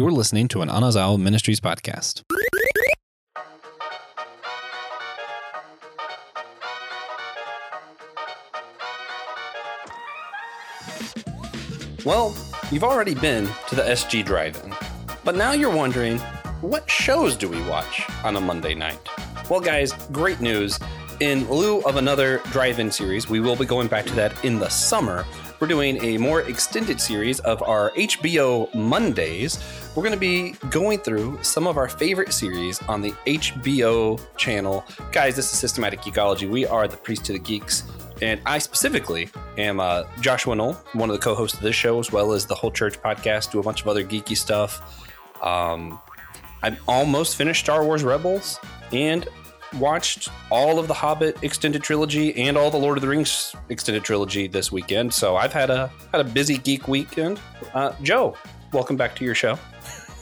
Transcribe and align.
You're 0.00 0.10
listening 0.10 0.48
to 0.48 0.62
an 0.62 0.70
Anazao 0.70 1.20
Ministries 1.20 1.60
podcast. 1.60 2.22
Well, 12.06 12.34
you've 12.72 12.82
already 12.82 13.14
been 13.14 13.46
to 13.68 13.74
the 13.74 13.82
SG 13.82 14.24
Drive 14.24 14.56
In, 14.64 14.74
but 15.22 15.36
now 15.36 15.52
you're 15.52 15.68
wondering 15.68 16.16
what 16.62 16.90
shows 16.90 17.36
do 17.36 17.50
we 17.50 17.62
watch 17.64 18.02
on 18.24 18.36
a 18.36 18.40
Monday 18.40 18.72
night? 18.72 19.06
Well, 19.50 19.60
guys, 19.60 19.92
great 20.12 20.40
news. 20.40 20.78
In 21.20 21.46
lieu 21.50 21.82
of 21.82 21.96
another 21.96 22.38
drive 22.52 22.78
in 22.78 22.90
series, 22.90 23.28
we 23.28 23.40
will 23.40 23.54
be 23.54 23.66
going 23.66 23.88
back 23.88 24.06
to 24.06 24.14
that 24.14 24.42
in 24.46 24.58
the 24.58 24.70
summer. 24.70 25.26
We're 25.60 25.68
doing 25.68 26.02
a 26.02 26.16
more 26.16 26.40
extended 26.40 26.98
series 27.02 27.38
of 27.40 27.62
our 27.62 27.90
HBO 27.90 28.74
Mondays. 28.74 29.58
We're 29.96 30.04
going 30.04 30.14
to 30.14 30.20
be 30.20 30.52
going 30.70 31.00
through 31.00 31.42
some 31.42 31.66
of 31.66 31.76
our 31.76 31.88
favorite 31.88 32.32
series 32.32 32.80
on 32.82 33.02
the 33.02 33.10
HBO 33.26 34.20
channel. 34.36 34.84
Guys, 35.10 35.34
this 35.34 35.52
is 35.52 35.58
Systematic 35.58 36.00
Geekology. 36.00 36.48
We 36.48 36.64
are 36.64 36.86
the 36.86 36.96
Priest 36.96 37.24
to 37.24 37.32
the 37.32 37.40
Geeks. 37.40 37.82
And 38.22 38.40
I 38.46 38.58
specifically 38.58 39.30
am 39.58 39.80
uh, 39.80 40.04
Joshua 40.20 40.54
Knoll, 40.54 40.74
one 40.92 41.10
of 41.10 41.16
the 41.16 41.20
co 41.20 41.34
hosts 41.34 41.56
of 41.56 41.64
this 41.64 41.74
show, 41.74 41.98
as 41.98 42.12
well 42.12 42.32
as 42.32 42.46
the 42.46 42.54
Whole 42.54 42.70
Church 42.70 43.02
podcast, 43.02 43.50
do 43.50 43.58
a 43.58 43.64
bunch 43.64 43.80
of 43.82 43.88
other 43.88 44.04
geeky 44.04 44.36
stuff. 44.36 45.10
Um, 45.42 45.98
I'm 46.62 46.76
almost 46.86 47.34
finished 47.34 47.64
Star 47.64 47.84
Wars 47.84 48.04
Rebels 48.04 48.60
and 48.92 49.26
watched 49.78 50.28
all 50.50 50.78
of 50.78 50.86
the 50.86 50.94
Hobbit 50.94 51.42
extended 51.42 51.82
trilogy 51.82 52.36
and 52.36 52.56
all 52.56 52.70
the 52.70 52.78
Lord 52.78 52.96
of 52.96 53.02
the 53.02 53.08
Rings 53.08 53.56
extended 53.70 54.04
trilogy 54.04 54.46
this 54.46 54.70
weekend. 54.70 55.12
So 55.12 55.36
I've 55.36 55.52
had 55.52 55.68
a 55.68 55.90
had 56.12 56.20
a 56.20 56.24
busy 56.24 56.58
geek 56.58 56.86
weekend. 56.86 57.40
Uh, 57.74 57.92
Joe, 58.02 58.36
welcome 58.72 58.96
back 58.96 59.14
to 59.16 59.24
your 59.24 59.34
show. 59.34 59.58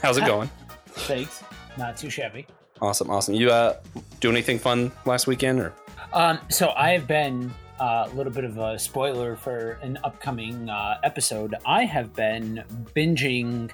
How's 0.01 0.17
it 0.17 0.25
going? 0.25 0.49
Thanks. 0.87 1.43
Not 1.77 1.97
too 1.97 2.09
shabby. 2.09 2.47
Awesome, 2.81 3.09
awesome. 3.09 3.33
You 3.33 3.51
uh, 3.51 3.77
do 4.19 4.29
anything 4.29 4.59
fun 4.59 4.91
last 5.05 5.27
weekend 5.27 5.59
or? 5.59 5.73
Um, 6.13 6.39
so 6.49 6.69
I 6.75 6.91
have 6.91 7.07
been 7.07 7.53
uh, 7.79 8.07
a 8.11 8.15
little 8.15 8.31
bit 8.31 8.43
of 8.43 8.57
a 8.57 8.79
spoiler 8.79 9.35
for 9.35 9.79
an 9.81 9.97
upcoming 10.03 10.69
uh, 10.69 10.99
episode. 11.03 11.55
I 11.65 11.85
have 11.85 12.13
been 12.13 12.63
binging 12.95 13.71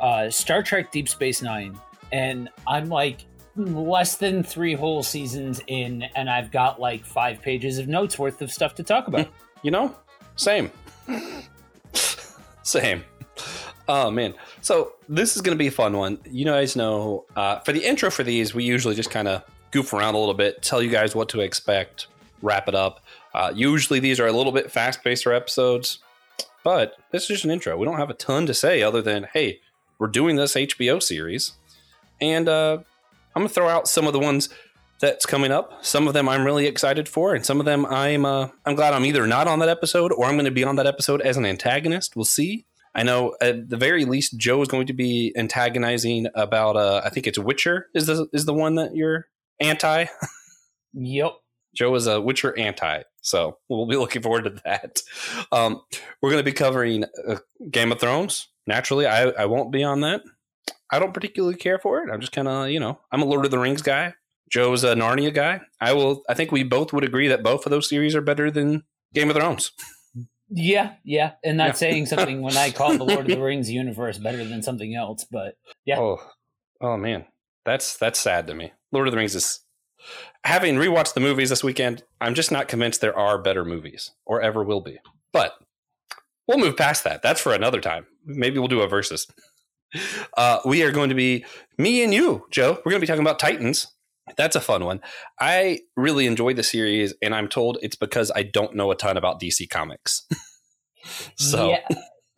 uh, 0.00 0.30
Star 0.30 0.62
Trek 0.62 0.92
Deep 0.92 1.08
Space 1.08 1.42
Nine, 1.42 1.78
and 2.12 2.48
I'm 2.66 2.88
like 2.88 3.24
less 3.56 4.16
than 4.16 4.42
three 4.42 4.74
whole 4.74 5.02
seasons 5.02 5.60
in, 5.66 6.04
and 6.14 6.28
I've 6.28 6.50
got 6.50 6.80
like 6.80 7.04
five 7.04 7.40
pages 7.42 7.78
of 7.78 7.88
notes 7.88 8.18
worth 8.18 8.42
of 8.42 8.52
stuff 8.52 8.74
to 8.76 8.82
talk 8.82 9.08
about. 9.08 9.28
You 9.64 9.72
know, 9.72 9.92
same, 10.36 10.70
same. 12.62 13.02
Oh 13.88 14.10
man, 14.10 14.34
so 14.60 14.92
this 15.08 15.34
is 15.34 15.40
going 15.40 15.56
to 15.56 15.58
be 15.58 15.68
a 15.68 15.72
fun 15.72 15.96
one. 15.96 16.18
You 16.30 16.44
guys 16.44 16.76
know, 16.76 17.24
uh, 17.34 17.60
for 17.60 17.72
the 17.72 17.82
intro 17.84 18.10
for 18.10 18.22
these, 18.22 18.54
we 18.54 18.62
usually 18.62 18.94
just 18.94 19.10
kind 19.10 19.26
of 19.26 19.42
goof 19.70 19.94
around 19.94 20.14
a 20.14 20.18
little 20.18 20.34
bit, 20.34 20.62
tell 20.62 20.82
you 20.82 20.90
guys 20.90 21.14
what 21.14 21.30
to 21.30 21.40
expect, 21.40 22.06
wrap 22.42 22.68
it 22.68 22.74
up. 22.74 23.00
Uh, 23.32 23.50
usually 23.54 23.98
these 23.98 24.20
are 24.20 24.26
a 24.26 24.32
little 24.32 24.52
bit 24.52 24.70
fast 24.70 25.02
pacer 25.02 25.32
episodes, 25.32 26.00
but 26.64 26.96
this 27.12 27.22
is 27.22 27.28
just 27.28 27.44
an 27.44 27.50
intro. 27.50 27.78
We 27.78 27.86
don't 27.86 27.96
have 27.96 28.10
a 28.10 28.14
ton 28.14 28.44
to 28.46 28.54
say 28.54 28.82
other 28.82 29.00
than, 29.00 29.26
hey, 29.32 29.60
we're 29.98 30.08
doing 30.08 30.36
this 30.36 30.54
HBO 30.54 31.02
series, 31.02 31.52
and 32.20 32.46
uh, 32.46 32.78
I'm 33.34 33.42
gonna 33.42 33.48
throw 33.48 33.68
out 33.68 33.88
some 33.88 34.06
of 34.06 34.12
the 34.12 34.18
ones 34.18 34.50
that's 35.00 35.24
coming 35.24 35.50
up. 35.50 35.84
Some 35.84 36.08
of 36.08 36.14
them 36.14 36.28
I'm 36.28 36.44
really 36.44 36.66
excited 36.66 37.08
for, 37.08 37.34
and 37.34 37.44
some 37.44 37.58
of 37.58 37.64
them 37.64 37.86
I'm 37.86 38.26
uh, 38.26 38.48
I'm 38.66 38.74
glad 38.74 38.92
I'm 38.92 39.06
either 39.06 39.26
not 39.26 39.48
on 39.48 39.60
that 39.60 39.68
episode 39.70 40.12
or 40.12 40.26
I'm 40.26 40.34
going 40.34 40.44
to 40.44 40.50
be 40.50 40.64
on 40.64 40.76
that 40.76 40.86
episode 40.86 41.22
as 41.22 41.36
an 41.36 41.46
antagonist. 41.46 42.16
We'll 42.16 42.24
see. 42.24 42.66
I 42.98 43.04
know 43.04 43.36
at 43.40 43.68
the 43.68 43.76
very 43.76 44.04
least 44.04 44.36
Joe 44.36 44.60
is 44.60 44.66
going 44.66 44.88
to 44.88 44.92
be 44.92 45.32
antagonizing 45.36 46.26
about 46.34 46.76
uh, 46.76 47.00
I 47.04 47.10
think 47.10 47.28
it's 47.28 47.38
Witcher 47.38 47.86
is 47.94 48.06
the 48.06 48.26
is 48.32 48.44
the 48.44 48.52
one 48.52 48.74
that 48.74 48.96
you're 48.96 49.28
anti. 49.60 50.06
yep. 50.92 51.32
Joe 51.76 51.94
is 51.94 52.08
a 52.08 52.20
Witcher 52.20 52.58
anti, 52.58 53.02
so 53.20 53.58
we'll 53.68 53.86
be 53.86 53.96
looking 53.96 54.20
forward 54.20 54.44
to 54.44 54.60
that. 54.64 55.00
Um, 55.52 55.80
we're 56.20 56.30
going 56.30 56.40
to 56.40 56.50
be 56.50 56.52
covering 56.52 57.04
uh, 57.24 57.36
Game 57.70 57.92
of 57.92 58.00
Thrones. 58.00 58.48
Naturally, 58.66 59.06
I, 59.06 59.26
I 59.28 59.44
won't 59.44 59.70
be 59.70 59.84
on 59.84 60.00
that. 60.00 60.22
I 60.90 60.98
don't 60.98 61.14
particularly 61.14 61.54
care 61.54 61.78
for 61.78 62.00
it. 62.02 62.10
I'm 62.10 62.20
just 62.20 62.32
kind 62.32 62.48
of, 62.48 62.70
you 62.70 62.80
know, 62.80 62.98
I'm 63.12 63.22
a 63.22 63.26
Lord 63.26 63.44
of 63.44 63.52
the 63.52 63.60
Rings 63.60 63.82
guy. 63.82 64.14
Joe's 64.50 64.82
a 64.82 64.94
Narnia 64.94 65.32
guy. 65.32 65.60
I 65.80 65.92
will. 65.92 66.24
I 66.28 66.34
think 66.34 66.50
we 66.50 66.64
both 66.64 66.92
would 66.92 67.04
agree 67.04 67.28
that 67.28 67.44
both 67.44 67.64
of 67.64 67.70
those 67.70 67.88
series 67.88 68.16
are 68.16 68.22
better 68.22 68.50
than 68.50 68.82
Game 69.14 69.30
of 69.30 69.36
Thrones. 69.36 69.70
Yeah, 70.50 70.94
yeah, 71.04 71.32
and 71.44 71.58
not 71.58 71.66
yeah. 71.66 71.72
saying 71.72 72.06
something 72.06 72.40
when 72.40 72.56
I 72.56 72.70
call 72.70 72.96
the 72.96 73.04
Lord 73.04 73.20
of 73.20 73.36
the 73.36 73.42
Rings 73.42 73.70
universe 73.70 74.18
better 74.18 74.44
than 74.44 74.62
something 74.62 74.94
else. 74.94 75.26
But 75.30 75.56
yeah. 75.84 75.98
Oh, 75.98 76.20
oh 76.80 76.96
man, 76.96 77.26
that's 77.64 77.96
that's 77.96 78.18
sad 78.18 78.46
to 78.46 78.54
me. 78.54 78.72
Lord 78.90 79.08
of 79.08 79.12
the 79.12 79.18
Rings 79.18 79.34
is 79.34 79.60
having 80.44 80.76
rewatched 80.76 81.14
the 81.14 81.20
movies 81.20 81.50
this 81.50 81.64
weekend, 81.64 82.02
I'm 82.20 82.34
just 82.34 82.52
not 82.52 82.68
convinced 82.68 83.00
there 83.00 83.18
are 83.18 83.38
better 83.38 83.64
movies 83.64 84.12
or 84.24 84.40
ever 84.40 84.64
will 84.64 84.80
be. 84.80 84.98
But 85.32 85.52
we'll 86.46 86.58
move 86.58 86.76
past 86.76 87.04
that. 87.04 87.22
That's 87.22 87.40
for 87.40 87.52
another 87.52 87.80
time. 87.80 88.06
Maybe 88.24 88.58
we'll 88.58 88.68
do 88.68 88.80
a 88.80 88.88
versus. 88.88 89.26
Uh, 90.36 90.60
we 90.64 90.82
are 90.82 90.92
going 90.92 91.08
to 91.08 91.14
be 91.14 91.44
me 91.78 92.02
and 92.02 92.12
you, 92.12 92.46
Joe. 92.50 92.80
We're 92.84 92.92
going 92.92 93.00
to 93.00 93.06
be 93.06 93.06
talking 93.06 93.22
about 93.22 93.38
Titans. 93.38 93.86
That's 94.36 94.56
a 94.56 94.60
fun 94.60 94.84
one. 94.84 95.00
I 95.38 95.80
really 95.96 96.26
enjoyed 96.26 96.56
the 96.56 96.62
series, 96.62 97.14
and 97.22 97.34
I'm 97.34 97.48
told 97.48 97.78
it's 97.82 97.96
because 97.96 98.30
I 98.34 98.42
don't 98.42 98.74
know 98.74 98.90
a 98.90 98.96
ton 98.96 99.16
about 99.16 99.40
DC 99.40 99.68
Comics. 99.68 100.26
so. 101.36 101.76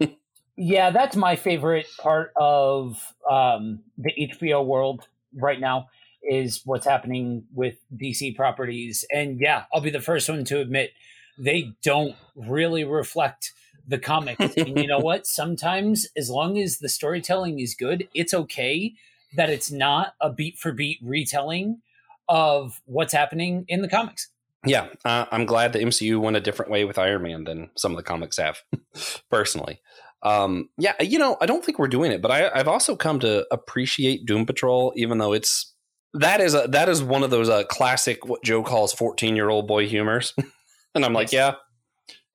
Yeah. 0.00 0.08
yeah, 0.56 0.90
that's 0.90 1.16
my 1.16 1.36
favorite 1.36 1.86
part 1.98 2.32
of 2.36 3.14
um, 3.28 3.80
the 3.98 4.12
HBO 4.18 4.64
world 4.64 5.08
right 5.34 5.60
now 5.60 5.88
is 6.22 6.62
what's 6.64 6.86
happening 6.86 7.44
with 7.54 7.76
DC 7.96 8.36
properties. 8.36 9.04
And 9.12 9.40
yeah, 9.40 9.64
I'll 9.72 9.80
be 9.80 9.90
the 9.90 10.00
first 10.00 10.28
one 10.28 10.44
to 10.44 10.60
admit 10.60 10.92
they 11.38 11.72
don't 11.82 12.14
really 12.36 12.84
reflect 12.84 13.52
the 13.88 13.98
comics. 13.98 14.56
and 14.56 14.78
you 14.78 14.86
know 14.86 14.98
what? 15.00 15.26
Sometimes, 15.26 16.06
as 16.16 16.30
long 16.30 16.58
as 16.58 16.78
the 16.78 16.88
storytelling 16.88 17.58
is 17.60 17.74
good, 17.74 18.08
it's 18.14 18.34
okay 18.34 18.94
that 19.36 19.50
it's 19.50 19.70
not 19.70 20.14
a 20.20 20.32
beat 20.32 20.58
for 20.58 20.72
beat 20.72 20.98
retelling 21.02 21.80
of 22.28 22.80
what's 22.84 23.12
happening 23.12 23.64
in 23.68 23.82
the 23.82 23.88
comics. 23.88 24.28
Yeah, 24.66 24.88
uh, 25.04 25.24
I'm 25.30 25.46
glad 25.46 25.72
the 25.72 25.78
MCU 25.78 26.20
went 26.20 26.36
a 26.36 26.40
different 26.40 26.70
way 26.70 26.84
with 26.84 26.98
Iron 26.98 27.22
Man 27.22 27.44
than 27.44 27.70
some 27.76 27.92
of 27.92 27.96
the 27.96 28.02
comics 28.02 28.36
have, 28.36 28.58
personally. 29.30 29.80
Um, 30.22 30.68
yeah, 30.76 31.00
you 31.00 31.18
know, 31.18 31.38
I 31.40 31.46
don't 31.46 31.64
think 31.64 31.78
we're 31.78 31.88
doing 31.88 32.12
it, 32.12 32.20
but 32.20 32.30
I, 32.30 32.50
I've 32.54 32.68
also 32.68 32.94
come 32.94 33.20
to 33.20 33.46
appreciate 33.50 34.26
Doom 34.26 34.44
Patrol, 34.44 34.92
even 34.96 35.16
though 35.16 35.32
it's 35.32 35.74
that 36.12 36.40
is 36.40 36.54
a 36.54 36.66
that 36.68 36.88
is 36.88 37.02
one 37.02 37.22
of 37.22 37.30
those 37.30 37.48
uh, 37.48 37.64
classic 37.64 38.26
what 38.26 38.42
Joe 38.44 38.62
calls 38.62 38.92
fourteen 38.92 39.34
year 39.34 39.48
old 39.48 39.66
boy 39.66 39.88
humors, 39.88 40.34
and 40.94 41.04
I'm 41.06 41.14
like, 41.14 41.32
yeah, 41.32 41.54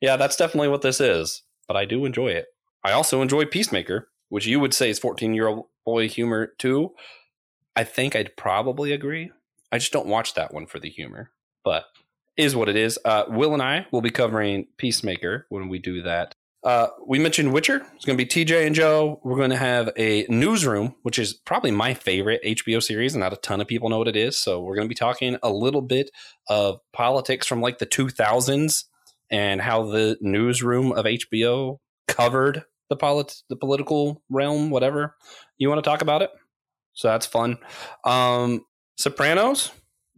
yeah, 0.01 0.17
that's 0.17 0.35
definitely 0.35 0.69
what 0.69 0.81
this 0.81 1.00
is. 1.00 1.44
But 1.67 1.77
I 1.77 1.85
do 1.85 2.06
enjoy 2.06 2.29
it. 2.29 2.47
I 2.83 2.91
also 2.91 3.22
enjoy 3.22 3.45
Peacemaker, 3.45 4.09
which 4.29 4.47
you 4.47 4.59
would 4.59 4.73
say 4.73 4.89
is 4.89 4.97
fourteen 4.97 5.35
year 5.35 5.47
old 5.47 5.66
boy 5.85 6.09
humor 6.09 6.47
too. 6.57 6.94
I 7.75 7.84
think 7.84 8.16
I'd 8.16 8.38
probably 8.38 8.91
agree. 8.91 9.31
I 9.72 9.78
just 9.78 9.91
don't 9.91 10.07
watch 10.07 10.34
that 10.34 10.53
one 10.53 10.66
for 10.66 10.79
the 10.79 10.90
humor, 10.90 11.31
but 11.63 11.85
is 12.38 12.56
what 12.56 12.69
it 12.69 12.75
is. 12.75 13.00
Uh, 13.06 13.25
Will 13.28 13.53
and 13.53 13.62
I 13.62 13.88
will 13.91 14.01
be 14.01 14.09
covering 14.09 14.68
Peacemaker 14.78 15.45
when 15.50 15.69
we 15.69 15.79
do 15.79 16.01
that 16.01 16.35
uh, 16.66 16.88
we 17.06 17.19
mentioned 17.19 17.53
Witcher. 17.53 17.85
It's 17.95 18.06
going 18.06 18.18
to 18.18 18.25
be 18.25 18.28
TJ 18.28 18.66
and 18.66 18.74
Joe. 18.74 19.22
We're 19.24 19.38
going 19.38 19.51
to 19.51 19.56
have 19.56 19.91
a 19.95 20.25
newsroom, 20.29 20.95
which 21.03 21.19
is 21.19 21.31
probably 21.31 21.69
my 21.69 21.94
favorite 21.94 22.41
HBO 22.44 22.81
series, 22.81 23.13
and 23.13 23.22
not 23.22 23.34
a 23.34 23.38
ton 23.38 23.62
of 23.62 23.68
people 23.68 23.88
know 23.88 24.00
what 24.00 24.07
it 24.07 24.16
is. 24.16 24.35
So 24.35 24.59
we're 24.62 24.74
going 24.74 24.88
to 24.88 24.90
be 24.90 24.95
talking 24.95 25.38
a 25.44 25.51
little 25.51 25.84
bit 25.84 26.09
of 26.50 26.79
politics 26.91 27.45
from 27.45 27.62
like 27.62 27.78
the 27.78 27.85
2000s 27.85 28.85
and 29.29 29.62
how 29.62 29.84
the 29.84 30.18
newsroom 30.22 30.91
of 30.91 31.06
HBO 31.06 31.78
covered 32.07 32.63
the 32.90 32.96
polit- 32.96 33.41
the 33.50 33.56
political 33.56 34.22
realm, 34.29 34.69
whatever 34.69 35.15
you 35.57 35.69
want 35.69 35.83
to 35.83 35.89
talk 35.89 36.01
about 36.01 36.21
it. 36.21 36.31
So 36.94 37.10
that's 37.10 37.25
fun. 37.25 37.57
Um, 38.04 38.65
Sopranos, 38.98 39.71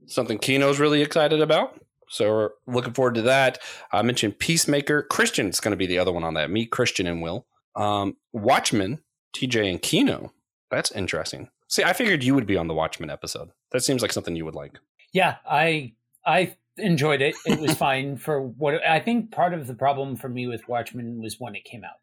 something 0.06 0.38
Kino's 0.38 0.80
really 0.80 1.02
excited 1.02 1.42
about. 1.42 1.80
So 2.10 2.30
we're 2.30 2.50
looking 2.68 2.94
forward 2.94 3.16
to 3.16 3.24
that. 3.24 3.60
I 3.92 4.02
mentioned 4.02 4.40
Peacemaker. 4.40 5.04
Christian's 5.04 5.60
going 5.60 5.72
to 5.72 5.78
be 5.78 5.88
the 5.88 6.00
other 6.00 6.12
one 6.12 6.24
on 6.24 6.36
that. 6.36 6.50
Me, 6.50 6.66
Christian, 6.66 7.08
and 7.08 7.22
Will. 7.22 7.46
Um, 7.76 8.16
Watchmen, 8.32 9.00
TJ, 9.36 9.70
and 9.70 9.82
Kino. 9.82 10.34
That's 10.72 10.92
interesting. 10.92 11.50
See, 11.68 11.84
I 11.84 11.94
figured 11.94 12.24
you 12.24 12.34
would 12.36 12.48
be 12.48 12.58
on 12.58 12.68
the 12.68 12.74
Watchmen 12.74 13.10
episode. 13.10 13.50
That 13.72 13.84
seems 13.84 14.02
like 14.02 14.14
something 14.14 14.36
you 14.36 14.46
would 14.46 14.56
like. 14.56 14.80
Yeah, 15.14 15.36
I 15.50 15.94
I 16.26 16.56
enjoyed 16.78 17.22
it. 17.22 17.36
It 17.46 17.60
was 17.60 17.74
fine 17.78 18.18
for 18.18 18.42
what 18.42 18.86
I 18.86 19.00
think. 19.00 19.32
Part 19.32 19.54
of 19.54 19.68
the 19.68 19.74
problem 19.74 20.16
for 20.16 20.30
me 20.30 20.48
with 20.48 20.68
Watchmen 20.68 21.22
was 21.22 21.40
when 21.40 21.56
it 21.56 21.66
came 21.66 21.84
out. 21.84 21.98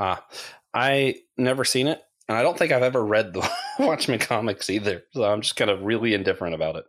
Ah, 0.00 0.24
I 0.72 1.16
never 1.36 1.64
seen 1.64 1.86
it, 1.86 2.00
and 2.26 2.36
I 2.36 2.42
don't 2.42 2.58
think 2.58 2.72
I've 2.72 2.82
ever 2.82 3.04
read 3.04 3.34
the 3.34 3.48
Watchmen 3.78 4.18
comics 4.18 4.70
either. 4.70 5.02
So 5.12 5.24
I'm 5.24 5.42
just 5.42 5.56
kind 5.56 5.70
of 5.70 5.82
really 5.82 6.14
indifferent 6.14 6.54
about 6.54 6.76
it. 6.76 6.84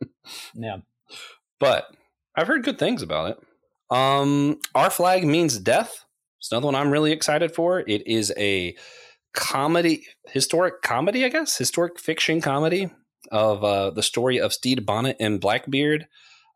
Yeah, 0.55 0.77
but 1.59 1.85
I've 2.35 2.47
heard 2.47 2.63
good 2.63 2.79
things 2.79 3.01
about 3.01 3.31
it. 3.31 3.95
Um, 3.95 4.59
Our 4.73 4.89
Flag 4.89 5.25
Means 5.25 5.59
Death. 5.59 6.05
It's 6.39 6.51
another 6.51 6.67
one 6.67 6.75
I'm 6.75 6.89
really 6.89 7.11
excited 7.11 7.53
for. 7.53 7.81
It 7.81 8.07
is 8.07 8.33
a 8.37 8.75
comedy, 9.33 10.07
historic 10.27 10.81
comedy, 10.81 11.25
I 11.25 11.29
guess, 11.29 11.57
historic 11.57 11.99
fiction 11.99 12.41
comedy 12.41 12.89
of 13.31 13.63
uh, 13.63 13.91
the 13.91 14.03
story 14.03 14.39
of 14.39 14.53
Stede 14.53 14.85
Bonnet 14.85 15.17
and 15.19 15.39
Blackbeard. 15.39 16.07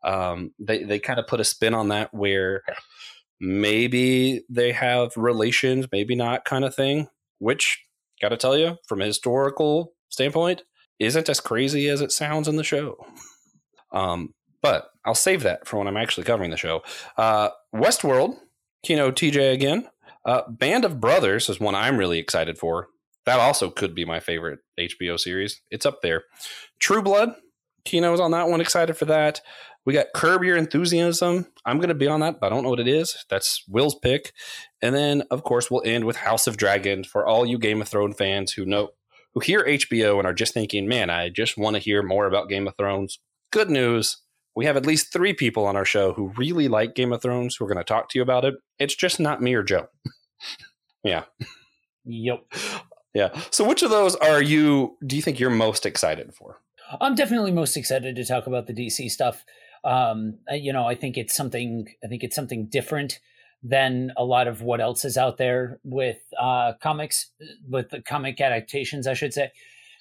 Um, 0.02 0.52
they 0.58 0.84
they 0.84 0.98
kind 0.98 1.18
of 1.18 1.26
put 1.26 1.40
a 1.40 1.44
spin 1.44 1.74
on 1.74 1.88
that 1.88 2.12
where 2.14 2.62
maybe 3.40 4.44
they 4.48 4.72
have 4.72 5.16
relations, 5.16 5.86
maybe 5.92 6.14
not, 6.14 6.44
kind 6.44 6.64
of 6.64 6.74
thing. 6.74 7.08
Which, 7.38 7.84
got 8.20 8.30
to 8.30 8.36
tell 8.36 8.56
you, 8.56 8.76
from 8.86 9.02
a 9.02 9.06
historical 9.06 9.92
standpoint, 10.08 10.62
isn't 10.98 11.28
as 11.28 11.40
crazy 11.40 11.88
as 11.88 12.00
it 12.00 12.12
sounds 12.12 12.48
in 12.48 12.56
the 12.56 12.64
show. 12.64 12.96
Um, 13.92 14.34
but 14.62 14.90
I'll 15.04 15.14
save 15.14 15.42
that 15.42 15.66
for 15.66 15.78
when 15.78 15.86
I'm 15.86 15.96
actually 15.96 16.24
covering 16.24 16.50
the 16.50 16.56
show. 16.56 16.82
Uh, 17.16 17.50
Westworld, 17.74 18.36
Kino 18.82 19.10
TJ 19.10 19.52
again. 19.52 19.88
Uh, 20.24 20.42
Band 20.48 20.84
of 20.84 21.00
Brothers 21.00 21.48
is 21.48 21.60
one 21.60 21.74
I'm 21.74 21.98
really 21.98 22.18
excited 22.18 22.58
for. 22.58 22.88
That 23.26 23.38
also 23.38 23.70
could 23.70 23.94
be 23.94 24.04
my 24.04 24.20
favorite 24.20 24.60
HBO 24.78 25.18
series. 25.18 25.60
It's 25.70 25.86
up 25.86 26.00
there. 26.02 26.24
True 26.78 27.02
Blood, 27.02 27.34
Kino's 27.84 28.20
on 28.20 28.32
that 28.32 28.48
one. 28.48 28.60
Excited 28.60 28.96
for 28.96 29.06
that. 29.06 29.40
We 29.86 29.92
got 29.92 30.12
Curb 30.14 30.42
Your 30.42 30.56
Enthusiasm. 30.56 31.46
I'm 31.64 31.78
going 31.78 31.88
to 31.88 31.94
be 31.94 32.08
on 32.08 32.20
that, 32.20 32.40
but 32.40 32.46
I 32.46 32.50
don't 32.50 32.64
know 32.64 32.70
what 32.70 32.80
it 32.80 32.88
is. 32.88 33.24
That's 33.30 33.62
Will's 33.68 33.94
pick. 33.94 34.32
And 34.82 34.94
then, 34.94 35.22
of 35.30 35.44
course, 35.44 35.70
we'll 35.70 35.82
end 35.84 36.04
with 36.04 36.16
House 36.16 36.48
of 36.48 36.56
Dragons 36.56 37.06
for 37.06 37.24
all 37.24 37.46
you 37.46 37.56
Game 37.56 37.80
of 37.80 37.88
Thrones 37.88 38.16
fans 38.16 38.52
who 38.52 38.66
know 38.66 38.90
who 39.32 39.40
hear 39.40 39.64
HBO 39.64 40.18
and 40.18 40.26
are 40.26 40.34
just 40.34 40.54
thinking, 40.54 40.88
"Man, 40.88 41.08
I 41.08 41.28
just 41.28 41.56
want 41.56 41.76
to 41.76 41.80
hear 41.80 42.02
more 42.02 42.26
about 42.26 42.48
Game 42.48 42.66
of 42.66 42.76
Thrones." 42.76 43.20
Good 43.52 43.70
news. 43.70 44.16
We 44.56 44.64
have 44.64 44.76
at 44.76 44.86
least 44.86 45.12
three 45.12 45.34
people 45.34 45.66
on 45.66 45.76
our 45.76 45.84
show 45.84 46.14
who 46.14 46.32
really 46.36 46.66
like 46.66 46.94
Game 46.94 47.12
of 47.12 47.22
Thrones 47.22 47.56
who 47.56 47.64
are 47.64 47.68
going 47.68 47.78
to 47.78 47.84
talk 47.84 48.08
to 48.08 48.18
you 48.18 48.22
about 48.22 48.44
it. 48.44 48.54
It's 48.78 48.96
just 48.96 49.20
not 49.20 49.40
me 49.40 49.54
or 49.54 49.62
Joe. 49.62 49.86
yeah. 51.04 51.24
Yep. 52.04 52.40
Yeah. 53.14 53.40
So, 53.50 53.64
which 53.64 53.82
of 53.82 53.90
those 53.90 54.16
are 54.16 54.42
you? 54.42 54.96
Do 55.06 55.14
you 55.14 55.22
think 55.22 55.38
you're 55.38 55.50
most 55.50 55.86
excited 55.86 56.34
for? 56.34 56.60
I'm 57.00 57.14
definitely 57.14 57.52
most 57.52 57.76
excited 57.76 58.16
to 58.16 58.24
talk 58.24 58.46
about 58.46 58.66
the 58.66 58.74
DC 58.74 59.10
stuff. 59.10 59.44
Um, 59.86 60.38
you 60.50 60.72
know, 60.72 60.84
I 60.84 60.94
think 60.94 61.16
it's 61.16 61.34
something. 61.34 61.86
I 62.04 62.08
think 62.08 62.24
it's 62.24 62.36
something 62.36 62.66
different 62.66 63.20
than 63.62 64.12
a 64.16 64.24
lot 64.24 64.48
of 64.48 64.62
what 64.62 64.80
else 64.80 65.04
is 65.04 65.16
out 65.16 65.38
there 65.38 65.80
with 65.82 66.18
uh, 66.38 66.72
comics, 66.82 67.30
with 67.68 67.90
the 67.90 68.02
comic 68.02 68.40
adaptations, 68.40 69.06
I 69.06 69.14
should 69.14 69.32
say. 69.32 69.50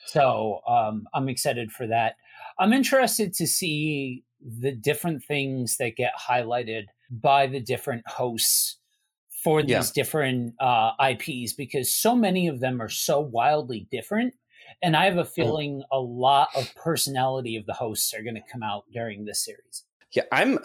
So 0.07 0.61
um, 0.67 1.07
I'm 1.13 1.29
excited 1.29 1.71
for 1.71 1.87
that. 1.87 2.15
I'm 2.59 2.73
interested 2.73 3.33
to 3.33 3.47
see 3.47 4.23
the 4.41 4.71
different 4.71 5.23
things 5.23 5.77
that 5.77 5.95
get 5.95 6.13
highlighted 6.15 6.85
by 7.09 7.47
the 7.47 7.59
different 7.59 8.07
hosts 8.07 8.77
for 9.43 9.61
these 9.61 9.69
yeah. 9.69 9.83
different 9.93 10.53
uh, 10.59 10.91
IPs 10.99 11.53
because 11.53 11.91
so 11.91 12.15
many 12.15 12.47
of 12.47 12.59
them 12.59 12.81
are 12.81 12.89
so 12.89 13.19
wildly 13.19 13.87
different. 13.91 14.33
And 14.81 14.95
I 14.95 15.05
have 15.05 15.17
a 15.17 15.23
mm. 15.23 15.29
feeling 15.29 15.83
a 15.91 15.99
lot 15.99 16.49
of 16.55 16.73
personality 16.75 17.55
of 17.55 17.65
the 17.65 17.73
hosts 17.73 18.13
are 18.13 18.23
going 18.23 18.35
to 18.35 18.41
come 18.51 18.63
out 18.63 18.83
during 18.91 19.25
this 19.25 19.43
series. 19.43 19.83
Yeah, 20.11 20.23
I'm 20.31 20.59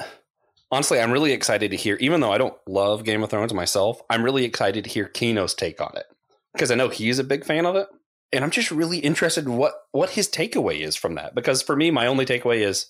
honestly, 0.70 1.00
I'm 1.00 1.10
really 1.10 1.32
excited 1.32 1.70
to 1.70 1.76
hear, 1.76 1.96
even 1.96 2.20
though 2.20 2.32
I 2.32 2.38
don't 2.38 2.56
love 2.66 3.04
Game 3.04 3.22
of 3.22 3.30
Thrones 3.30 3.54
myself, 3.54 4.00
I'm 4.08 4.22
really 4.22 4.44
excited 4.44 4.84
to 4.84 4.90
hear 4.90 5.06
Kino's 5.06 5.54
take 5.54 5.80
on 5.80 5.92
it 5.96 6.06
because 6.52 6.70
I 6.70 6.76
know 6.76 6.88
he's 6.88 7.18
a 7.18 7.24
big 7.24 7.44
fan 7.44 7.66
of 7.66 7.76
it. 7.76 7.88
And 8.32 8.44
I'm 8.44 8.50
just 8.50 8.70
really 8.70 8.98
interested 8.98 9.48
what, 9.48 9.74
what 9.90 10.10
his 10.10 10.28
takeaway 10.28 10.80
is 10.80 10.94
from 10.94 11.16
that. 11.16 11.34
Because 11.34 11.62
for 11.62 11.74
me, 11.74 11.90
my 11.90 12.06
only 12.06 12.24
takeaway 12.24 12.60
is, 12.60 12.86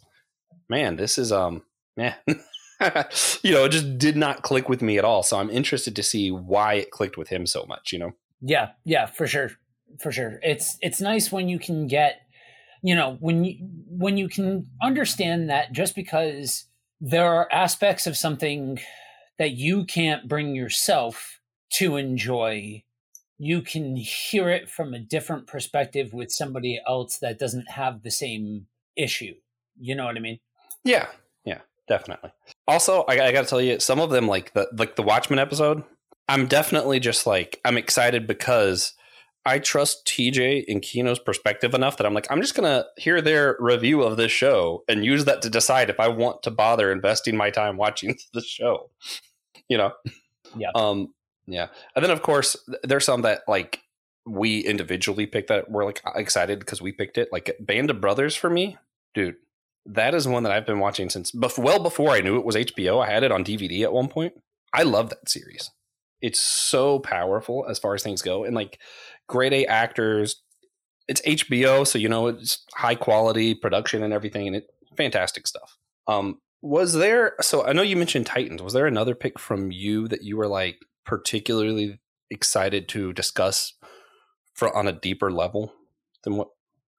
man, 0.68 0.96
this 0.96 1.16
is, 1.16 1.32
um, 1.32 1.62
yeah, 1.96 2.16
you 3.42 3.52
know, 3.52 3.64
it 3.64 3.70
just 3.70 3.96
did 3.96 4.16
not 4.16 4.42
click 4.42 4.68
with 4.68 4.82
me 4.82 4.98
at 4.98 5.04
all. 5.04 5.22
So 5.22 5.38
I'm 5.38 5.48
interested 5.48 5.96
to 5.96 6.02
see 6.02 6.30
why 6.30 6.74
it 6.74 6.90
clicked 6.90 7.16
with 7.16 7.28
him 7.28 7.46
so 7.46 7.64
much, 7.66 7.90
you 7.90 7.98
know? 7.98 8.12
Yeah, 8.42 8.70
yeah, 8.84 9.06
for 9.06 9.26
sure. 9.26 9.52
For 9.98 10.12
sure. 10.12 10.38
It's, 10.42 10.76
it's 10.80 11.00
nice 11.00 11.32
when 11.32 11.48
you 11.48 11.58
can 11.58 11.86
get, 11.86 12.20
you 12.82 12.94
know, 12.94 13.16
when 13.20 13.44
you, 13.44 13.56
when 13.88 14.16
you 14.16 14.28
can 14.28 14.66
understand 14.82 15.50
that 15.50 15.72
just 15.72 15.94
because 15.94 16.66
there 17.00 17.32
are 17.32 17.48
aspects 17.52 18.06
of 18.06 18.16
something 18.16 18.78
that 19.38 19.52
you 19.52 19.84
can't 19.84 20.28
bring 20.28 20.54
yourself 20.54 21.40
to 21.72 21.96
enjoy 21.96 22.82
you 23.42 23.62
can 23.62 23.96
hear 23.96 24.50
it 24.50 24.68
from 24.68 24.92
a 24.92 24.98
different 24.98 25.46
perspective 25.46 26.12
with 26.12 26.30
somebody 26.30 26.78
else 26.86 27.16
that 27.20 27.38
doesn't 27.38 27.70
have 27.70 28.02
the 28.02 28.10
same 28.10 28.66
issue. 28.96 29.32
You 29.78 29.94
know 29.94 30.04
what 30.04 30.16
i 30.16 30.20
mean? 30.20 30.38
Yeah. 30.84 31.06
Yeah 31.44 31.60
definitely. 31.88 32.30
Also 32.68 33.04
i, 33.08 33.14
I 33.14 33.32
gotta 33.32 33.48
tell 33.48 33.62
you 33.62 33.80
some 33.80 33.98
of 33.98 34.10
them 34.10 34.28
like 34.28 34.52
the 34.52 34.68
like 34.76 34.96
the 34.96 35.02
watchmen 35.02 35.38
episode 35.38 35.82
i'm 36.28 36.46
definitely 36.46 37.00
just 37.00 37.26
like 37.26 37.58
i'm 37.64 37.78
excited 37.78 38.26
because 38.26 38.92
I 39.46 39.58
trust 39.58 40.06
TJ 40.06 40.64
and 40.68 40.82
Kino's 40.82 41.18
perspective 41.18 41.74
enough 41.74 41.96
that 41.96 42.06
I'm 42.06 42.14
like, 42.14 42.26
I'm 42.30 42.42
just 42.42 42.54
gonna 42.54 42.84
hear 42.96 43.20
their 43.20 43.56
review 43.58 44.02
of 44.02 44.16
this 44.16 44.32
show 44.32 44.84
and 44.88 45.04
use 45.04 45.24
that 45.24 45.42
to 45.42 45.50
decide 45.50 45.88
if 45.88 45.98
I 45.98 46.08
want 46.08 46.42
to 46.42 46.50
bother 46.50 46.92
investing 46.92 47.36
my 47.36 47.50
time 47.50 47.76
watching 47.76 48.16
the 48.34 48.42
show. 48.42 48.90
You 49.68 49.78
know? 49.78 49.92
Yeah. 50.56 50.70
Um, 50.74 51.14
yeah. 51.46 51.68
And 51.94 52.04
then 52.04 52.10
of 52.10 52.22
course 52.22 52.56
there's 52.82 53.04
some 53.04 53.22
that 53.22 53.42
like 53.48 53.80
we 54.26 54.60
individually 54.60 55.26
picked 55.26 55.48
that 55.48 55.70
we're 55.70 55.84
like 55.84 56.02
excited 56.14 56.58
because 56.58 56.82
we 56.82 56.92
picked 56.92 57.18
it. 57.18 57.28
Like 57.32 57.56
Band 57.60 57.90
of 57.90 58.00
Brothers 58.00 58.36
for 58.36 58.50
me, 58.50 58.76
dude. 59.14 59.36
That 59.86 60.14
is 60.14 60.28
one 60.28 60.42
that 60.42 60.52
I've 60.52 60.66
been 60.66 60.78
watching 60.78 61.08
since 61.08 61.32
well 61.34 61.82
before 61.82 62.10
I 62.10 62.20
knew 62.20 62.36
it 62.36 62.44
was 62.44 62.56
HBO. 62.56 63.02
I 63.02 63.10
had 63.10 63.24
it 63.24 63.32
on 63.32 63.44
DVD 63.44 63.82
at 63.82 63.92
one 63.92 64.08
point. 64.08 64.34
I 64.72 64.82
love 64.82 65.08
that 65.08 65.28
series. 65.28 65.70
It's 66.20 66.40
so 66.40 66.98
powerful 66.98 67.66
as 67.68 67.78
far 67.78 67.94
as 67.94 68.02
things 68.02 68.20
go. 68.20 68.44
And 68.44 68.54
like 68.54 68.78
grade 69.30 69.54
A 69.54 69.64
actors. 69.66 70.42
It's 71.08 71.22
HBO, 71.22 71.86
so 71.86 71.98
you 71.98 72.08
know 72.08 72.26
it's 72.26 72.64
high 72.74 72.94
quality 72.94 73.54
production 73.54 74.02
and 74.02 74.12
everything, 74.12 74.46
and 74.46 74.56
it 74.56 74.66
fantastic 74.96 75.46
stuff. 75.46 75.78
Um, 76.06 76.40
was 76.60 76.92
there? 76.92 77.36
So 77.40 77.64
I 77.64 77.72
know 77.72 77.82
you 77.82 77.96
mentioned 77.96 78.26
Titans. 78.26 78.62
Was 78.62 78.74
there 78.74 78.86
another 78.86 79.14
pick 79.14 79.38
from 79.38 79.70
you 79.72 80.08
that 80.08 80.22
you 80.22 80.36
were 80.36 80.48
like 80.48 80.78
particularly 81.06 81.98
excited 82.30 82.88
to 82.90 83.12
discuss 83.12 83.72
for 84.54 84.76
on 84.76 84.86
a 84.86 84.92
deeper 84.92 85.32
level 85.32 85.72
than 86.24 86.36
what 86.36 86.48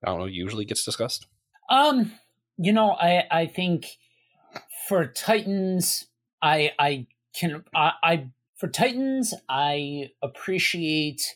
I 0.04 0.08
don't 0.08 0.20
know 0.20 0.26
usually 0.26 0.66
gets 0.66 0.84
discussed? 0.84 1.28
Um, 1.70 2.12
you 2.58 2.74
know, 2.74 2.92
I 2.92 3.26
I 3.30 3.46
think 3.46 3.88
for 4.88 5.06
Titans, 5.06 6.08
I 6.42 6.72
I 6.80 7.08
can 7.36 7.64
I, 7.76 7.92
I 8.04 8.28
for 8.58 8.68
Titans 8.68 9.34
I 9.48 10.10
appreciate 10.22 11.36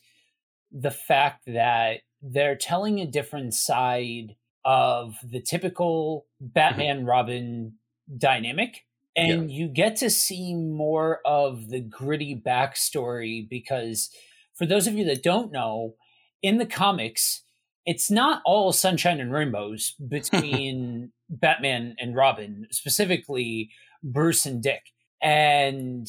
the 0.75 0.91
fact 0.91 1.45
that 1.47 2.01
they're 2.21 2.55
telling 2.55 2.99
a 2.99 3.07
different 3.07 3.53
side 3.53 4.35
of 4.65 5.15
the 5.23 5.39
typical 5.39 6.25
Batman 6.41 6.97
mm-hmm. 6.97 7.09
Robin 7.09 7.73
dynamic. 8.17 8.85
And 9.15 9.49
yeah. 9.49 9.57
you 9.57 9.67
get 9.69 9.95
to 9.97 10.09
see 10.09 10.53
more 10.53 11.21
of 11.25 11.69
the 11.69 11.79
gritty 11.79 12.35
backstory 12.35 13.47
because, 13.47 14.09
for 14.53 14.65
those 14.65 14.87
of 14.87 14.95
you 14.95 15.05
that 15.05 15.23
don't 15.23 15.53
know, 15.53 15.95
in 16.41 16.57
the 16.57 16.65
comics, 16.65 17.43
it's 17.85 18.11
not 18.11 18.41
all 18.45 18.73
sunshine 18.73 19.21
and 19.21 19.31
rainbows 19.31 19.95
between 20.09 21.13
Batman 21.29 21.95
and 21.97 22.15
Robin, 22.15 22.67
specifically 22.71 23.69
Bruce 24.03 24.45
and 24.45 24.61
Dick. 24.61 24.91
And 25.21 26.07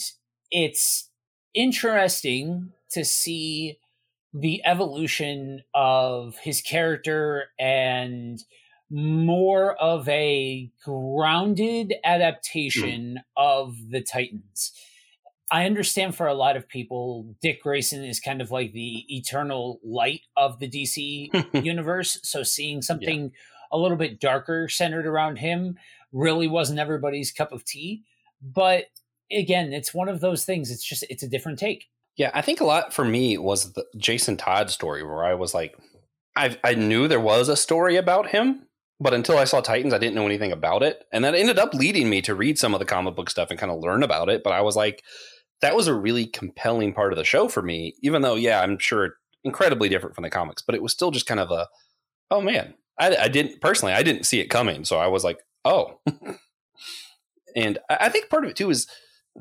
it's 0.50 1.10
interesting 1.54 2.72
to 2.90 3.04
see 3.04 3.78
the 4.32 4.62
evolution 4.64 5.62
of 5.74 6.36
his 6.38 6.60
character 6.60 7.44
and 7.58 8.38
more 8.90 9.74
of 9.76 10.08
a 10.08 10.70
grounded 10.84 11.94
adaptation 12.04 13.18
mm. 13.18 13.22
of 13.36 13.76
the 13.90 14.00
Titans. 14.00 14.72
I 15.50 15.64
understand 15.64 16.16
for 16.16 16.26
a 16.26 16.34
lot 16.34 16.56
of 16.56 16.68
people, 16.68 17.34
Dick 17.40 17.62
Grayson 17.62 18.04
is 18.04 18.18
kind 18.18 18.40
of 18.40 18.50
like 18.50 18.72
the 18.72 19.04
eternal 19.08 19.80
light 19.84 20.22
of 20.36 20.58
the 20.58 20.68
DC 20.68 21.64
universe. 21.64 22.18
So 22.22 22.42
seeing 22.42 22.82
something 22.82 23.22
yeah. 23.22 23.28
a 23.70 23.78
little 23.78 23.96
bit 23.96 24.20
darker 24.20 24.68
centered 24.68 25.06
around 25.06 25.36
him 25.36 25.78
really 26.12 26.48
wasn't 26.48 26.80
everybody's 26.80 27.32
cup 27.32 27.52
of 27.52 27.64
tea. 27.64 28.02
But 28.42 28.86
again, 29.30 29.72
it's 29.72 29.94
one 29.94 30.08
of 30.08 30.20
those 30.20 30.44
things. 30.44 30.70
It's 30.70 30.84
just, 30.84 31.04
it's 31.08 31.22
a 31.22 31.28
different 31.28 31.58
take. 31.58 31.86
Yeah, 32.16 32.30
I 32.32 32.40
think 32.40 32.60
a 32.60 32.64
lot 32.64 32.92
for 32.94 33.04
me 33.04 33.36
was 33.36 33.72
the 33.72 33.84
Jason 33.96 34.36
Todd 34.36 34.70
story 34.70 35.02
where 35.02 35.24
I 35.24 35.34
was 35.34 35.54
like, 35.54 35.76
I 36.34 36.56
I 36.64 36.74
knew 36.74 37.08
there 37.08 37.20
was 37.20 37.48
a 37.48 37.56
story 37.56 37.96
about 37.96 38.28
him, 38.28 38.66
but 38.98 39.14
until 39.14 39.38
I 39.38 39.44
saw 39.44 39.60
Titans, 39.60 39.92
I 39.92 39.98
didn't 39.98 40.14
know 40.14 40.26
anything 40.26 40.52
about 40.52 40.82
it, 40.82 41.04
and 41.12 41.24
that 41.24 41.34
ended 41.34 41.58
up 41.58 41.74
leading 41.74 42.08
me 42.08 42.22
to 42.22 42.34
read 42.34 42.58
some 42.58 42.74
of 42.74 42.80
the 42.80 42.86
comic 42.86 43.14
book 43.14 43.28
stuff 43.28 43.50
and 43.50 43.58
kind 43.58 43.70
of 43.72 43.80
learn 43.80 44.02
about 44.02 44.28
it. 44.28 44.42
But 44.42 44.54
I 44.54 44.62
was 44.62 44.76
like, 44.76 45.02
that 45.60 45.76
was 45.76 45.88
a 45.88 45.94
really 45.94 46.26
compelling 46.26 46.94
part 46.94 47.12
of 47.12 47.18
the 47.18 47.24
show 47.24 47.48
for 47.48 47.62
me, 47.62 47.94
even 48.02 48.22
though 48.22 48.34
yeah, 48.34 48.60
I'm 48.60 48.78
sure 48.78 49.14
incredibly 49.44 49.88
different 49.88 50.14
from 50.14 50.22
the 50.22 50.30
comics, 50.30 50.62
but 50.62 50.74
it 50.74 50.82
was 50.82 50.92
still 50.92 51.10
just 51.10 51.26
kind 51.26 51.40
of 51.40 51.50
a, 51.50 51.68
oh 52.30 52.40
man, 52.40 52.74
I, 52.98 53.16
I 53.16 53.28
didn't 53.28 53.60
personally, 53.60 53.94
I 53.94 54.02
didn't 54.02 54.24
see 54.24 54.40
it 54.40 54.48
coming, 54.48 54.84
so 54.84 54.98
I 54.98 55.06
was 55.06 55.22
like, 55.22 55.38
oh, 55.64 56.00
and 57.56 57.78
I 57.88 58.08
think 58.08 58.28
part 58.28 58.44
of 58.44 58.50
it 58.50 58.56
too 58.56 58.70
is 58.70 58.86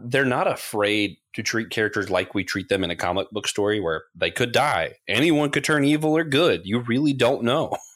they're 0.03 0.25
not 0.25 0.47
afraid 0.47 1.17
to 1.33 1.43
treat 1.43 1.69
characters 1.69 2.09
like 2.09 2.33
we 2.33 2.43
treat 2.43 2.69
them 2.69 2.83
in 2.83 2.91
a 2.91 2.95
comic 2.95 3.29
book 3.31 3.47
story 3.47 3.79
where 3.79 4.03
they 4.15 4.31
could 4.31 4.51
die. 4.51 4.95
Anyone 5.07 5.49
could 5.49 5.63
turn 5.63 5.85
evil 5.85 6.15
or 6.15 6.23
good. 6.23 6.61
You 6.65 6.79
really 6.79 7.13
don't 7.13 7.43
know. 7.43 7.75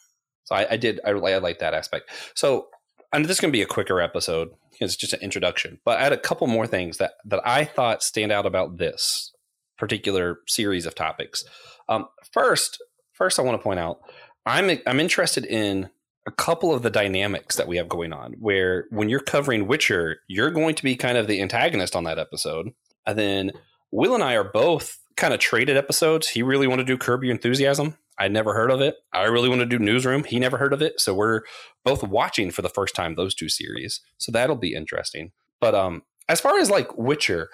So 0.44 0.56
I, 0.56 0.66
I 0.72 0.76
did, 0.78 0.98
I, 1.04 1.10
I 1.10 1.38
like 1.38 1.60
that 1.60 1.74
aspect. 1.74 2.10
So, 2.34 2.66
and 3.12 3.24
this 3.24 3.36
is 3.36 3.40
going 3.40 3.52
to 3.52 3.56
be 3.56 3.62
a 3.62 3.66
quicker 3.66 4.00
episode. 4.00 4.48
It's 4.80 4.96
just 4.96 5.12
an 5.12 5.20
introduction, 5.20 5.78
but 5.84 6.00
I 6.00 6.02
had 6.02 6.12
a 6.12 6.18
couple 6.18 6.48
more 6.48 6.66
things 6.66 6.98
that, 6.98 7.12
that 7.26 7.40
I 7.46 7.64
thought 7.64 8.02
stand 8.02 8.32
out 8.32 8.46
about 8.46 8.78
this 8.78 9.32
particular 9.78 10.40
series 10.48 10.86
of 10.86 10.96
topics. 10.96 11.44
Um, 11.88 12.08
first, 12.32 12.82
first 13.12 13.38
I 13.38 13.42
want 13.42 13.60
to 13.60 13.62
point 13.62 13.78
out, 13.78 14.00
I'm, 14.44 14.76
I'm 14.88 14.98
interested 14.98 15.44
in 15.44 15.88
a 16.26 16.30
couple 16.30 16.74
of 16.74 16.82
the 16.82 16.90
dynamics 16.90 17.56
that 17.56 17.68
we 17.68 17.76
have 17.76 17.88
going 17.88 18.12
on 18.12 18.34
where 18.38 18.86
when 18.90 19.08
you're 19.08 19.20
covering 19.20 19.66
Witcher, 19.66 20.18
you're 20.28 20.50
going 20.50 20.74
to 20.74 20.82
be 20.82 20.96
kind 20.96 21.16
of 21.16 21.26
the 21.26 21.40
antagonist 21.40 21.96
on 21.96 22.04
that 22.04 22.18
episode. 22.18 22.70
And 23.06 23.18
then 23.18 23.52
Will 23.90 24.14
and 24.14 24.22
I 24.22 24.34
are 24.34 24.44
both 24.44 24.98
kind 25.16 25.32
of 25.32 25.40
traded 25.40 25.76
episodes. 25.76 26.28
He 26.28 26.42
really 26.42 26.66
wanted 26.66 26.86
to 26.86 26.92
do 26.92 26.98
Curb 26.98 27.24
Your 27.24 27.32
Enthusiasm. 27.32 27.96
I'd 28.18 28.32
never 28.32 28.52
heard 28.52 28.70
of 28.70 28.82
it. 28.82 28.96
I 29.12 29.24
really 29.24 29.48
want 29.48 29.60
to 29.60 29.66
do 29.66 29.78
Newsroom. 29.78 30.24
He 30.24 30.38
never 30.38 30.58
heard 30.58 30.74
of 30.74 30.82
it. 30.82 31.00
So 31.00 31.14
we're 31.14 31.40
both 31.84 32.02
watching 32.02 32.50
for 32.50 32.60
the 32.60 32.68
first 32.68 32.94
time 32.94 33.14
those 33.14 33.34
two 33.34 33.48
series. 33.48 34.00
So 34.18 34.30
that'll 34.30 34.56
be 34.56 34.74
interesting. 34.74 35.32
But 35.58 35.74
um 35.74 36.02
as 36.28 36.40
far 36.40 36.58
as 36.58 36.70
like 36.70 36.96
Witcher, 36.96 37.48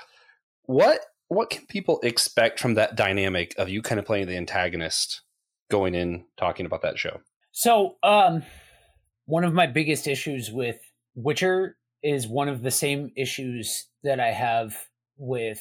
what 0.65 1.01
what 1.29 1.51
can 1.51 1.67
people 1.67 2.01
expect 2.03 2.61
from 2.61 2.75
that 2.75 2.97
dynamic 2.97 3.55
of 3.59 3.69
you 3.69 3.81
kind 3.81 3.99
of 3.99 4.07
playing 4.07 4.27
the 4.27 4.37
antagonist 4.37 5.23
going 5.71 5.95
in 5.95 6.25
talking 6.37 6.67
about 6.67 6.83
that 6.83 6.99
show? 6.99 7.21
So, 7.59 7.97
um, 8.03 8.43
one 9.25 9.43
of 9.43 9.55
my 9.55 9.67
biggest 9.67 10.07
issues 10.07 10.53
with 10.53 10.77
Witcher 11.15 11.79
is 12.03 12.29
one 12.29 12.51
of 12.51 12.61
the 12.63 12.71
same 12.71 13.11
issues 13.17 13.87
that 14.05 14.21
I 14.21 14.31
have 14.31 14.77
with 15.17 15.59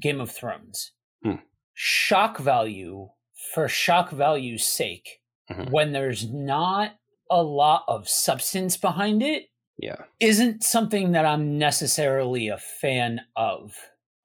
Game 0.00 0.22
of 0.22 0.30
Thrones. 0.30 0.92
Hmm. 1.22 1.34
Shock 1.74 2.38
value 2.38 3.10
for 3.52 3.68
shock 3.68 4.10
value's 4.10 4.64
sake, 4.64 5.20
Mhm. 5.50 5.70
when 5.70 5.92
there's 5.92 6.30
not 6.32 6.92
a 7.30 7.42
lot 7.42 7.84
of 7.88 8.08
substance 8.08 8.78
behind 8.78 9.22
it, 9.22 9.50
Yeah. 9.76 10.02
isn't 10.20 10.64
something 10.64 11.12
that 11.12 11.26
I'm 11.26 11.58
necessarily 11.58 12.48
a 12.48 12.56
fan 12.56 13.20
of. 13.36 13.76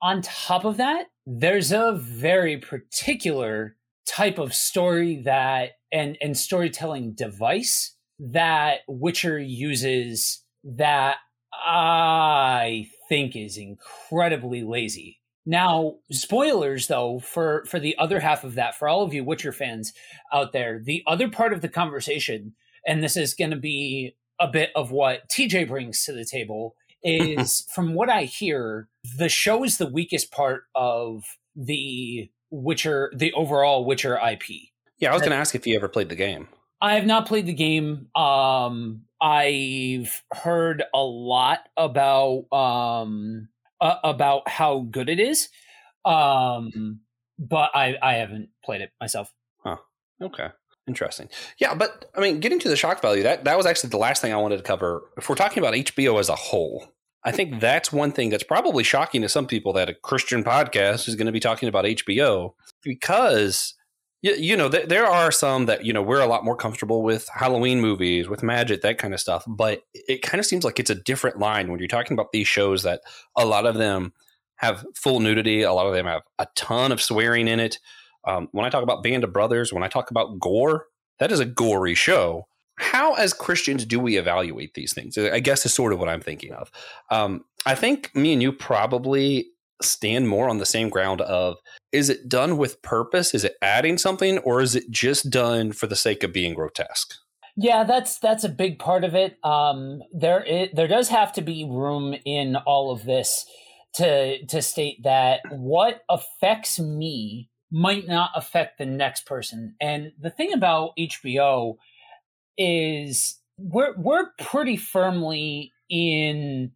On 0.02 0.22
top 0.22 0.64
of 0.64 0.78
that, 0.78 1.08
there's 1.26 1.74
a 1.74 1.92
very 1.92 2.56
particular 2.56 3.76
type 4.08 4.38
of 4.38 4.54
story 4.54 5.18
that 5.24 5.79
and 5.92 6.18
and 6.22 6.38
storytelling 6.38 7.14
device 7.14 7.96
that 8.20 8.80
Witcher 8.88 9.40
uses 9.40 10.44
that 10.64 11.18
I 11.54 12.90
think 13.08 13.36
is 13.36 13.58
incredibly 13.58 14.64
lazy. 14.64 15.20
Now, 15.46 15.96
spoilers 16.12 16.88
though 16.88 17.20
for 17.20 17.66
for 17.66 17.80
the 17.80 17.98
other 17.98 18.20
half 18.20 18.44
of 18.44 18.56
that 18.56 18.76
for 18.76 18.88
all 18.88 19.04
of 19.04 19.14
you 19.14 19.24
Witcher 19.24 19.52
fans 19.52 19.94
out 20.34 20.54
there, 20.54 20.82
the 20.84 21.04
other 21.08 21.30
part 21.30 21.54
of 21.54 21.62
the 21.62 21.70
conversation 21.70 22.54
and 22.86 23.04
this 23.04 23.18
is 23.18 23.34
going 23.34 23.52
to 23.52 23.58
be 23.58 24.16
a 24.40 24.48
bit 24.48 24.72
of 24.76 24.92
what 24.92 25.30
TJ 25.30 25.68
brings 25.68 26.04
to 26.06 26.14
the 26.14 26.26
table 26.26 26.76
is 27.04 27.68
from 27.74 27.94
what 27.94 28.10
I 28.10 28.24
hear, 28.24 28.88
the 29.18 29.30
show 29.30 29.64
is 29.64 29.78
the 29.78 29.88
weakest 29.88 30.32
part 30.32 30.64
of 30.76 31.24
the 31.56 32.30
Witcher, 32.52 33.12
the 33.16 33.34
overall 33.34 33.86
Witcher 33.86 34.18
IP. 34.18 34.69
Yeah, 35.00 35.12
I 35.12 35.14
was 35.14 35.22
going 35.22 35.32
to 35.32 35.38
ask 35.38 35.56
if 35.56 35.66
you 35.66 35.76
ever 35.76 35.88
played 35.88 36.10
the 36.10 36.16
game. 36.16 36.48
I 36.82 36.96
have 36.96 37.06
not 37.06 37.28
played 37.28 37.46
the 37.46 37.54
game. 37.54 38.08
Um, 38.16 39.04
I've 39.22 40.24
heard 40.34 40.84
a 40.94 41.04
lot 41.04 41.60
about 41.76 42.46
um 42.54 43.50
uh, 43.82 43.96
about 44.04 44.48
how 44.48 44.80
good 44.80 45.10
it 45.10 45.20
is, 45.20 45.50
um, 46.06 47.02
but 47.38 47.72
I 47.74 47.98
I 48.02 48.14
haven't 48.16 48.50
played 48.64 48.82
it 48.82 48.92
myself. 49.02 49.34
Okay. 50.22 50.48
Interesting. 50.88 51.30
Yeah, 51.60 51.76
but 51.76 52.06
I 52.16 52.20
mean, 52.20 52.40
getting 52.40 52.60
to 52.60 52.70
the 52.70 52.76
shock 52.76 53.02
value, 53.02 53.24
that 53.24 53.44
that 53.44 53.58
was 53.58 53.66
actually 53.66 53.92
the 53.92 53.98
last 53.98 54.22
thing 54.22 54.34
I 54.34 54.38
wanted 54.38 54.58
to 54.58 54.64
cover. 54.64 55.04
If 55.18 55.30
we're 55.30 55.36
talking 55.36 55.62
about 55.62 55.76
HBO 55.76 56.20
as 56.20 56.30
a 56.30 56.36
whole, 56.36 56.88
I 57.24 57.32
think 57.32 57.60
that's 57.60 57.94
one 57.94 58.12
thing 58.12 58.30
that's 58.30 58.44
probably 58.44 58.84
shocking 58.84 59.22
to 59.22 59.30
some 59.30 59.46
people 59.46 59.72
that 59.74 59.90
a 59.90 59.94
Christian 59.94 60.44
podcast 60.44 61.08
is 61.08 61.16
going 61.16 61.28
to 61.28 61.32
be 61.32 61.40
talking 61.40 61.70
about 61.70 61.86
HBO 61.86 62.54
because 62.82 63.76
you, 64.22 64.34
you 64.34 64.58
know 64.58 64.70
th- 64.70 64.88
there 64.88 65.06
are 65.06 65.32
some 65.32 65.66
that 65.68 65.86
you 65.86 65.94
know 65.94 66.02
we're 66.02 66.22
a 66.22 66.28
lot 66.28 66.46
more 66.46 66.56
comfortable 66.56 67.04
with 67.04 67.28
Halloween 67.34 67.80
movies, 67.82 68.28
with 68.28 68.44
magic, 68.44 68.82
that 68.82 68.98
kind 68.98 69.14
of 69.14 69.20
stuff. 69.20 69.44
But 69.48 69.84
it 69.94 70.22
kind 70.22 70.40
of 70.40 70.46
seems 70.46 70.64
like 70.64 70.80
it's 70.80 70.90
a 70.90 70.96
different 70.96 71.40
line 71.40 71.70
when 71.70 71.80
you're 71.80 71.88
talking 71.88 72.16
about 72.16 72.32
these 72.32 72.48
shows 72.48 72.84
that 72.84 73.02
a 73.36 73.46
lot 73.46 73.66
of 73.66 73.76
them 73.76 74.14
have 74.58 74.86
full 74.94 75.22
nudity, 75.22 75.62
a 75.62 75.72
lot 75.72 75.88
of 75.88 75.94
them 75.94 76.06
have 76.06 76.24
a 76.38 76.48
ton 76.56 76.92
of 76.92 77.02
swearing 77.02 77.48
in 77.48 77.60
it. 77.60 77.80
Um, 78.28 78.50
when 78.52 78.66
I 78.66 78.70
talk 78.70 78.84
about 78.84 79.04
Band 79.04 79.24
of 79.24 79.32
Brothers, 79.32 79.72
when 79.72 79.84
I 79.84 79.88
talk 79.88 80.12
about 80.12 80.40
gore, 80.40 80.88
that 81.20 81.32
is 81.32 81.40
a 81.40 81.46
gory 81.46 81.96
show. 81.96 82.48
How, 82.78 83.14
as 83.14 83.34
Christians, 83.34 83.86
do 83.86 84.00
we 84.00 84.18
evaluate 84.18 84.74
these 84.74 84.94
things? 84.94 85.18
I 85.18 85.40
guess 85.40 85.66
is 85.66 85.74
sort 85.74 85.94
of 85.94 86.00
what 86.00 86.10
I'm 86.10 86.22
thinking 86.22 86.54
of. 86.54 86.72
Um, 87.10 87.46
I 87.66 87.76
think 87.76 88.14
me 88.16 88.34
and 88.34 88.42
you 88.42 88.52
probably 88.52 89.48
stand 89.82 90.28
more 90.28 90.50
on 90.50 90.58
the 90.58 90.66
same 90.66 90.90
ground 90.90 91.22
of 91.22 91.58
is 91.92 92.10
it 92.10 92.30
done 92.30 92.58
with 92.58 92.82
purpose? 92.82 93.34
Is 93.34 93.44
it 93.44 93.56
adding 93.62 93.98
something, 93.98 94.38
or 94.40 94.62
is 94.62 94.76
it 94.76 94.90
just 94.90 95.30
done 95.30 95.72
for 95.72 95.88
the 95.88 95.96
sake 95.96 96.24
of 96.24 96.34
being 96.34 96.54
grotesque? 96.54 97.16
Yeah, 97.56 97.84
that's 97.84 98.20
that's 98.20 98.44
a 98.44 98.50
big 98.50 98.80
part 98.80 99.04
of 99.04 99.16
it. 99.16 99.38
Um, 99.44 100.02
there 100.14 100.46
i 100.48 100.70
there 100.74 100.88
does 100.88 101.10
have 101.10 101.34
to 101.34 101.42
be 101.42 101.66
room 101.66 102.16
in 102.26 102.56
all 102.56 102.92
of 102.92 103.06
this 103.06 103.46
to 103.96 104.46
to 104.46 104.62
state 104.62 105.04
that 105.04 105.42
what 105.50 106.04
affects 106.10 106.80
me 106.80 107.50
might 107.72 108.08
not 108.08 108.32
affect 108.36 108.78
the 108.78 108.86
next 108.86 109.26
person. 109.26 109.76
And 109.80 110.12
the 110.20 110.30
thing 110.30 110.54
about 110.54 110.92
HBO 110.98 111.76
is 112.58 113.40
we're 113.58 113.94
we're 113.98 114.32
pretty 114.40 114.78
firmly 114.78 115.74
in 115.90 116.72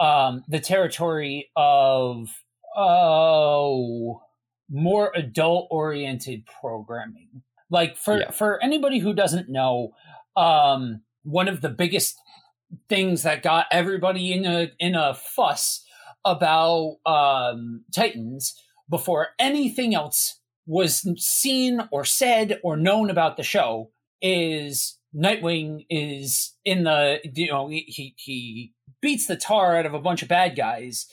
um, 0.00 0.44
the 0.48 0.60
territory 0.60 1.50
of 1.56 2.28
oh 2.76 4.22
more 4.70 5.12
adult 5.14 5.68
oriented 5.70 6.44
programming. 6.60 7.42
Like 7.70 7.96
for 7.96 8.18
Yeah. 8.20 8.30
for 8.30 8.62
anybody 8.62 8.98
who 8.98 9.12
doesn't 9.14 9.48
know, 9.48 9.94
um, 10.36 11.02
one 11.24 11.48
of 11.48 11.60
the 11.60 11.68
biggest 11.68 12.16
things 12.88 13.22
that 13.22 13.42
got 13.42 13.66
everybody 13.70 14.32
in 14.32 14.44
a 14.44 14.70
in 14.78 14.94
a 14.94 15.14
fuss 15.14 15.84
about 16.24 16.96
um, 17.06 17.84
Titans 17.94 18.60
before 18.88 19.28
anything 19.38 19.94
else 19.94 20.40
was 20.66 21.06
seen 21.24 21.80
or 21.92 22.04
said 22.04 22.58
or 22.64 22.76
known 22.76 23.10
about 23.10 23.36
the 23.36 23.42
show 23.42 23.90
is 24.20 24.98
Nightwing 25.14 25.86
is 25.88 26.54
in 26.64 26.84
the 26.84 27.20
you 27.34 27.48
know 27.48 27.68
he 27.68 27.84
he, 27.86 28.14
he 28.18 28.72
beats 29.00 29.26
the 29.26 29.36
tar 29.36 29.76
out 29.76 29.86
of 29.86 29.94
a 29.94 30.00
bunch 30.00 30.22
of 30.22 30.28
bad 30.28 30.56
guys 30.56 31.06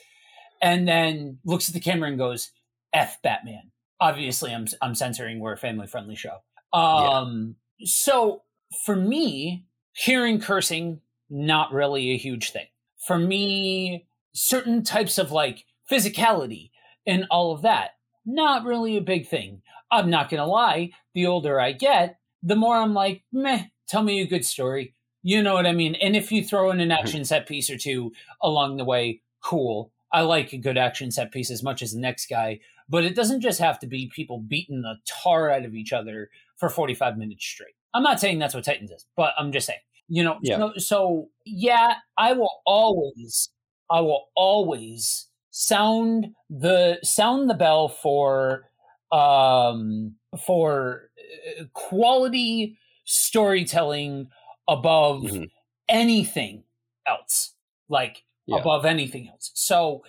and 0.62 0.88
then 0.88 1.38
looks 1.46 1.68
at 1.68 1.74
the 1.74 1.80
camera 1.80 2.10
and 2.10 2.18
goes 2.18 2.52
F 2.94 3.22
Batman. 3.22 3.72
Obviously 4.00 4.54
I'm 4.54 4.68
I'm 4.82 4.96
censoring 4.96 5.40
we're 5.40 5.54
a 5.54 5.58
family 5.58 5.88
friendly 5.88 6.16
show. 6.16 6.38
Um 6.72 7.56
so 7.84 8.44
for 8.86 8.96
me 8.96 9.66
hearing 9.94 10.40
cursing 10.40 11.02
not 11.30 11.72
really 11.72 12.12
a 12.12 12.18
huge 12.18 12.52
thing. 12.52 12.68
For 13.08 13.18
me 13.18 14.06
certain 14.34 14.84
types 14.84 15.18
of 15.18 15.32
like 15.32 15.66
physicality 15.92 16.72
and 17.06 17.26
all 17.30 17.52
of 17.52 17.62
that 17.62 17.92
not 18.26 18.66
really 18.66 18.98
a 18.98 19.02
big 19.02 19.28
thing. 19.28 19.62
I'm 19.92 20.10
not 20.10 20.30
going 20.30 20.42
to 20.42 20.48
lie, 20.48 20.92
the 21.14 21.28
older 21.28 21.60
I 21.60 21.72
get, 21.72 22.18
the 22.42 22.56
more 22.56 22.76
I'm 22.76 22.94
like, 22.94 23.24
meh, 23.32 23.66
tell 23.88 24.04
me 24.04 24.22
a 24.22 24.28
good 24.28 24.46
story. 24.46 24.96
You 25.22 25.42
know 25.42 25.54
what 25.54 25.68
I 25.68 25.72
mean? 25.72 25.96
And 25.96 26.16
if 26.16 26.32
you 26.32 26.44
throw 26.44 26.72
in 26.72 26.80
an 26.80 26.92
action 26.92 27.24
set 27.24 27.48
piece 27.48 27.70
or 27.70 27.78
two 27.78 28.12
along 28.42 28.78
the 28.78 28.86
way, 28.86 29.22
cool. 29.42 29.92
I 30.12 30.22
like 30.22 30.54
a 30.54 30.58
good 30.58 30.78
action 30.78 31.12
set 31.12 31.32
piece 31.32 31.50
as 31.50 31.64
much 31.64 31.82
as 31.82 31.94
the 31.94 32.00
next 32.00 32.28
guy, 32.28 32.60
but 32.90 33.04
it 33.04 33.16
doesn't 33.16 33.42
just 33.42 33.60
have 33.60 33.80
to 33.80 33.88
be 33.88 34.10
people 34.14 34.40
beating 34.40 34.82
the 34.82 34.96
tar 35.06 35.50
out 35.50 35.66
of 35.66 35.74
each 35.76 35.94
other 35.94 36.30
for 36.58 36.70
45 36.70 37.18
minutes 37.18 37.46
straight. 37.46 37.76
I'm 37.94 38.04
not 38.04 38.20
saying 38.20 38.40
that's 38.40 38.54
what 38.56 38.64
Titans 38.66 38.92
is, 38.92 39.06
but 39.16 39.34
I'm 39.38 39.52
just 39.52 39.68
saying, 39.68 39.80
you 40.08 40.24
know, 40.24 40.40
Yeah. 40.42 40.58
so, 40.58 40.74
so 40.78 41.30
yeah, 41.46 41.96
I 42.18 42.34
will 42.34 42.62
always, 42.66 43.50
I 43.92 44.02
will 44.02 44.30
always 44.36 45.28
sound 45.52 46.34
the 46.50 46.98
sound 47.04 47.48
the 47.50 47.54
bell 47.54 47.88
for 47.88 48.68
um 49.12 50.16
for 50.44 51.12
uh, 51.60 51.66
quality 51.74 52.76
storytelling 53.06 54.28
above 54.68 55.22
Mhm. 55.24 55.50
anything 55.90 56.64
else 57.06 57.54
like 57.90 58.24
Yeah. 58.48 58.58
above 58.60 58.86
anything 58.86 59.28
else 59.30 59.52
so 59.54 60.04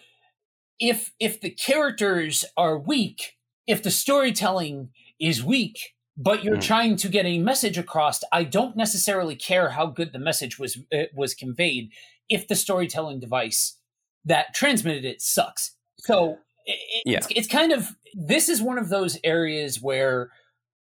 if 0.80 1.12
if 1.20 1.40
the 1.40 1.50
characters 1.50 2.44
are 2.56 2.78
weak 2.78 3.32
if 3.66 3.82
the 3.82 3.90
storytelling 3.90 4.90
is 5.20 5.42
weak 5.44 5.94
but 6.16 6.44
you're 6.44 6.56
Mhm. 6.58 6.62
trying 6.62 6.96
to 6.96 7.08
get 7.08 7.26
a 7.26 7.38
message 7.38 7.78
across 7.78 8.20
i 8.32 8.44
don't 8.44 8.76
necessarily 8.76 9.36
care 9.36 9.70
how 9.70 9.86
good 9.86 10.12
the 10.12 10.18
message 10.18 10.58
was 10.58 10.78
uh, 10.92 11.04
was 11.14 11.34
conveyed 11.34 11.90
if 12.28 12.48
the 12.48 12.54
storytelling 12.56 13.20
device 13.20 13.78
that 14.24 14.54
transmitted 14.54 15.04
it 15.04 15.20
sucks. 15.20 15.76
So 15.98 16.38
it, 16.64 17.02
Yeah. 17.04 17.18
it's, 17.18 17.26
it's 17.30 17.46
kind 17.48 17.72
of 17.72 17.94
this 18.14 18.48
is 18.48 18.62
one 18.62 18.78
of 18.78 18.88
those 18.88 19.18
areas 19.22 19.82
where 19.82 20.30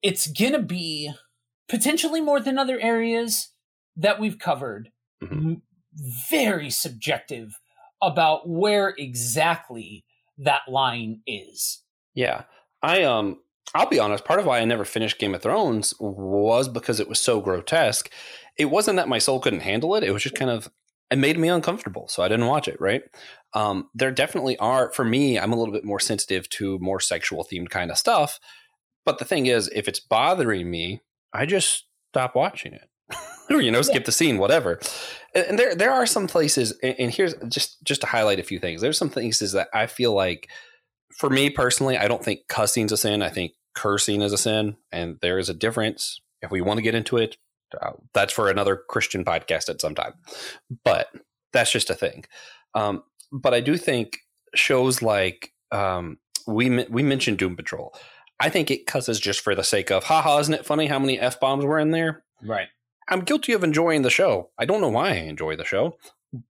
it's 0.02 0.26
gonna 0.26 0.60
be 0.62 1.12
potentially 1.68 2.20
more 2.20 2.40
than 2.40 2.58
other 2.58 2.80
areas 2.80 3.50
that 3.96 4.18
we've 4.18 4.40
covered. 4.40 4.90
Mhm. 5.22 5.62
Very 6.28 6.70
subjective 6.70 7.60
about 8.02 8.48
where 8.48 8.94
exactly 8.98 10.04
that 10.38 10.62
line 10.68 11.20
is. 11.26 11.82
Yeah. 12.14 12.44
I 12.82 13.02
um 13.02 13.38
I'll 13.74 13.88
be 13.88 13.98
honest, 13.98 14.24
part 14.24 14.40
of 14.40 14.46
why 14.46 14.60
I 14.60 14.64
never 14.64 14.84
finished 14.84 15.18
Game 15.18 15.34
of 15.34 15.42
Thrones 15.42 15.92
was 16.00 16.68
because 16.68 17.00
it 17.00 17.08
was 17.08 17.20
so 17.20 17.40
grotesque. 17.40 18.10
It 18.56 18.66
wasn't 18.66 18.96
that 18.96 19.08
my 19.08 19.18
soul 19.18 19.40
couldn't 19.40 19.60
handle 19.60 19.94
it, 19.94 20.04
it 20.04 20.12
was 20.12 20.22
just 20.22 20.34
kind 20.34 20.50
of 20.50 20.70
it 21.10 21.16
made 21.16 21.38
me 21.38 21.48
uncomfortable, 21.48 22.06
so 22.08 22.22
I 22.22 22.28
didn't 22.28 22.46
watch 22.46 22.68
it, 22.68 22.80
right? 22.80 23.02
Um 23.54 23.88
there 23.94 24.10
definitely 24.10 24.56
are 24.58 24.92
for 24.92 25.04
me, 25.04 25.38
I'm 25.38 25.52
a 25.52 25.56
little 25.56 25.72
bit 25.72 25.84
more 25.84 26.00
sensitive 26.00 26.48
to 26.50 26.78
more 26.78 27.00
sexual 27.00 27.44
themed 27.44 27.70
kind 27.70 27.90
of 27.90 27.98
stuff. 27.98 28.38
But 29.04 29.18
the 29.18 29.24
thing 29.24 29.46
is, 29.46 29.68
if 29.74 29.88
it's 29.88 30.00
bothering 30.00 30.70
me, 30.70 31.00
I 31.32 31.46
just 31.46 31.86
stop 32.12 32.34
watching 32.34 32.74
it. 32.74 32.88
or 33.50 33.60
you 33.60 33.70
know, 33.70 33.82
skip 33.82 34.04
the 34.04 34.12
scene, 34.12 34.38
whatever. 34.38 34.80
And, 35.34 35.58
there 35.58 35.74
there 35.74 35.92
are 35.92 36.06
some 36.06 36.26
places 36.26 36.72
and, 36.82 37.10
here's 37.12 37.34
just 37.48 37.82
just 37.84 38.00
to 38.02 38.06
highlight 38.06 38.40
a 38.40 38.44
few 38.44 38.58
things. 38.58 38.80
There's 38.80 38.98
some 38.98 39.10
places 39.10 39.52
that 39.52 39.68
I 39.74 39.86
feel 39.86 40.14
like 40.14 40.48
for 41.16 41.30
me 41.30 41.50
personally, 41.50 41.96
I 41.96 42.08
don't 42.08 42.24
think 42.24 42.48
cussing's 42.48 42.92
a 42.92 42.96
sin. 42.96 43.22
I 43.22 43.28
think 43.28 43.52
cursing 43.74 44.22
is 44.22 44.32
a 44.32 44.38
sin, 44.38 44.76
and 44.92 45.18
there 45.20 45.38
is 45.38 45.48
a 45.48 45.54
difference. 45.54 46.20
If 46.42 46.50
we 46.50 46.60
want 46.60 46.78
to 46.78 46.82
get 46.82 46.94
into 46.94 47.16
it, 47.16 47.36
uh, 47.80 47.92
that's 48.14 48.32
for 48.32 48.48
another 48.48 48.76
Christian 48.88 49.24
podcast 49.24 49.68
at 49.68 49.80
some 49.80 49.94
time. 49.94 50.14
But 50.84 51.08
that's 51.52 51.72
just 51.72 51.90
a 51.90 51.94
thing. 51.94 52.24
Um, 52.74 53.02
but 53.32 53.54
I 53.54 53.60
do 53.60 53.76
think 53.76 54.18
shows 54.54 55.02
like 55.02 55.52
um, 55.72 56.18
we 56.46 56.84
we 56.84 57.02
mentioned 57.02 57.38
Doom 57.38 57.56
Patrol. 57.56 57.94
I 58.40 58.50
think 58.50 58.70
it 58.70 58.86
cusses 58.86 59.18
just 59.18 59.40
for 59.40 59.54
the 59.54 59.64
sake 59.64 59.90
of, 59.90 60.04
haha, 60.04 60.38
isn't 60.38 60.54
it 60.54 60.64
funny 60.64 60.86
how 60.86 61.00
many 61.00 61.18
f 61.18 61.40
bombs 61.40 61.64
were 61.64 61.78
in 61.78 61.90
there? 61.90 62.22
Right. 62.42 62.68
I'm 63.08 63.20
guilty 63.20 63.52
of 63.52 63.64
enjoying 63.64 64.02
the 64.02 64.10
show. 64.10 64.50
I 64.58 64.64
don't 64.64 64.80
know 64.80 64.88
why 64.88 65.10
I 65.10 65.14
enjoy 65.14 65.56
the 65.56 65.64
show, 65.64 65.96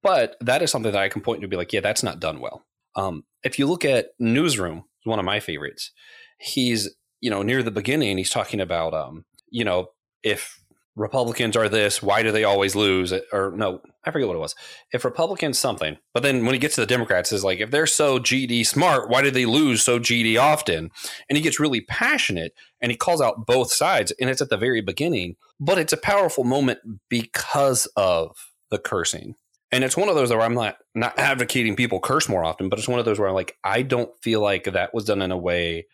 but 0.02 0.36
that 0.40 0.62
is 0.62 0.70
something 0.70 0.92
that 0.92 1.02
I 1.02 1.08
can 1.08 1.22
point 1.22 1.40
to 1.40 1.44
and 1.44 1.50
be 1.50 1.56
like, 1.56 1.72
yeah, 1.72 1.80
that's 1.80 2.02
not 2.02 2.20
done 2.20 2.40
well. 2.40 2.64
Um, 2.96 3.24
if 3.42 3.58
you 3.58 3.66
look 3.66 3.84
at 3.84 4.08
Newsroom, 4.18 4.84
one 5.04 5.18
of 5.18 5.24
my 5.24 5.40
favorites. 5.40 5.92
He's, 6.38 6.90
you 7.20 7.30
know, 7.30 7.42
near 7.42 7.62
the 7.62 7.70
beginning, 7.70 8.18
he's 8.18 8.30
talking 8.30 8.60
about, 8.60 8.94
um, 8.94 9.24
you 9.50 9.64
know, 9.64 9.90
if 10.22 10.57
Republicans 10.98 11.56
are 11.56 11.68
this, 11.68 12.02
why 12.02 12.22
do 12.22 12.32
they 12.32 12.44
always 12.44 12.74
lose? 12.74 13.12
Or 13.32 13.52
no, 13.54 13.80
I 14.04 14.10
forget 14.10 14.26
what 14.26 14.36
it 14.36 14.40
was. 14.40 14.54
If 14.92 15.04
Republicans 15.04 15.58
something, 15.58 15.96
but 16.12 16.22
then 16.22 16.44
when 16.44 16.54
he 16.54 16.58
gets 16.58 16.74
to 16.74 16.80
the 16.80 16.86
Democrats, 16.86 17.32
is 17.32 17.44
like, 17.44 17.60
if 17.60 17.70
they're 17.70 17.86
so 17.86 18.18
GD 18.18 18.66
smart, 18.66 19.08
why 19.08 19.22
do 19.22 19.30
they 19.30 19.46
lose 19.46 19.82
so 19.82 19.98
GD 19.98 20.40
often? 20.40 20.90
And 21.28 21.36
he 21.36 21.42
gets 21.42 21.60
really 21.60 21.80
passionate 21.82 22.52
and 22.80 22.90
he 22.90 22.96
calls 22.96 23.20
out 23.20 23.46
both 23.46 23.72
sides, 23.72 24.12
and 24.20 24.28
it's 24.28 24.42
at 24.42 24.50
the 24.50 24.56
very 24.56 24.80
beginning. 24.80 25.36
But 25.60 25.78
it's 25.78 25.92
a 25.92 25.98
powerful 25.98 26.44
moment 26.44 26.80
because 27.08 27.86
of 27.96 28.36
the 28.70 28.78
cursing. 28.78 29.34
And 29.70 29.84
it's 29.84 29.96
one 29.96 30.08
of 30.08 30.14
those 30.14 30.30
where 30.30 30.40
I'm 30.40 30.54
not 30.54 30.76
not 30.94 31.18
advocating 31.18 31.76
people 31.76 32.00
curse 32.00 32.28
more 32.28 32.44
often, 32.44 32.68
but 32.68 32.78
it's 32.78 32.88
one 32.88 32.98
of 32.98 33.04
those 33.04 33.18
where 33.18 33.28
I'm 33.28 33.34
like, 33.34 33.56
I 33.62 33.82
don't 33.82 34.10
feel 34.22 34.40
like 34.40 34.64
that 34.64 34.94
was 34.94 35.04
done 35.04 35.22
in 35.22 35.30
a 35.30 35.36
way 35.36 35.86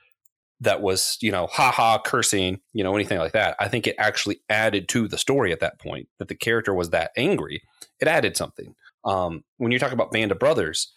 that 0.61 0.81
was, 0.81 1.19
you 1.21 1.31
know, 1.31 1.47
haha 1.47 1.99
cursing, 1.99 2.61
you 2.73 2.85
know, 2.85 2.95
anything 2.95 3.19
like 3.19 3.33
that. 3.33 3.57
I 3.59 3.69
think 3.69 3.87
it 3.87 3.97
actually 3.99 4.41
added 4.49 4.89
to 4.91 5.09
the 5.09 5.19
story 5.19 5.53
at 5.53 5.61
that 5.61 5.81
point 5.81 6.09
that 6.19 6.29
the 6.29 6.35
character 6.35 6.73
was 6.73 6.91
that 6.91 7.11
angry. 7.17 7.63
It 8.01 8.09
added 8.09 8.37
something. 8.37 8.75
Um, 9.05 9.45
when 9.59 9.73
you 9.73 9.79
talk 9.79 9.93
about 9.93 10.13
Band 10.13 10.33
of 10.33 10.39
Brothers, 10.39 10.93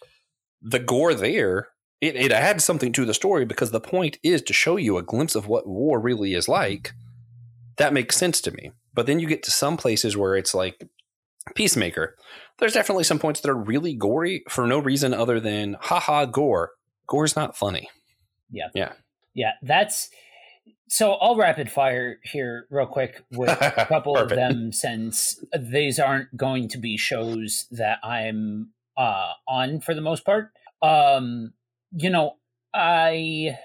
the 0.62 0.78
gore 0.78 1.14
there, 1.14 1.68
it, 2.00 2.16
it 2.16 2.32
adds 2.32 2.64
something 2.64 2.92
to 2.92 3.04
the 3.04 3.14
story 3.14 3.44
because 3.44 3.70
the 3.70 3.80
point 3.80 4.18
is 4.22 4.42
to 4.42 4.52
show 4.52 4.76
you 4.76 4.96
a 4.96 5.02
glimpse 5.02 5.34
of 5.34 5.46
what 5.46 5.66
war 5.66 6.00
really 6.00 6.34
is 6.34 6.48
like. 6.48 6.92
That 7.76 7.92
makes 7.92 8.16
sense 8.16 8.40
to 8.42 8.50
me. 8.52 8.72
But 8.94 9.06
then 9.06 9.20
you 9.20 9.26
get 9.26 9.42
to 9.44 9.50
some 9.50 9.76
places 9.76 10.16
where 10.16 10.36
it's 10.36 10.54
like 10.54 10.88
Peacemaker. 11.54 12.16
There's 12.58 12.74
definitely 12.74 13.04
some 13.04 13.18
points 13.18 13.40
that 13.40 13.50
are 13.50 13.56
really 13.56 13.94
gory 13.94 14.42
for 14.48 14.66
no 14.66 14.78
reason 14.78 15.14
other 15.14 15.40
than 15.40 15.76
haha 15.80 16.24
gore. 16.24 16.72
Gore's 17.06 17.36
not 17.36 17.56
funny. 17.56 17.88
Yeah. 18.50 18.68
Yeah, 18.74 18.92
that's 19.62 20.08
so 20.88 21.12
I'll 21.14 21.36
rapid 21.36 21.70
fire 21.70 22.18
here 22.24 22.66
real 22.70 22.86
quick 22.86 23.22
with 23.32 23.50
a 23.60 23.86
couple 23.88 24.16
of 24.16 24.30
them 24.30 24.72
since 24.72 25.38
these 25.58 25.98
aren't 25.98 26.34
going 26.36 26.68
to 26.68 26.78
be 26.78 26.96
shows 26.96 27.66
that 27.70 27.98
I'm 28.02 28.70
uh 28.96 29.32
on 29.46 29.80
for 29.80 29.94
the 29.94 30.00
most 30.00 30.24
part. 30.24 30.50
Um 30.82 31.52
you 31.92 32.10
know, 32.10 32.36
I 32.74 33.58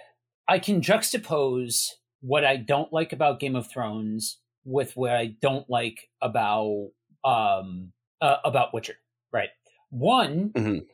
I 0.47 0.59
can 0.59 0.81
juxtapose 0.81 1.89
what 2.21 2.45
I 2.45 2.57
don't 2.57 2.91
like 2.93 3.13
about 3.13 3.39
Game 3.39 3.55
of 3.55 3.67
Thrones 3.69 4.39
with 4.65 4.95
what 4.95 5.11
I 5.11 5.35
don't 5.41 5.69
like 5.69 6.09
about 6.21 6.89
um 7.23 7.91
uh, 8.21 8.37
about 8.45 8.73
Witcher, 8.73 8.95
right? 9.33 9.49
One 9.89 10.51
Mhm. 10.55 10.85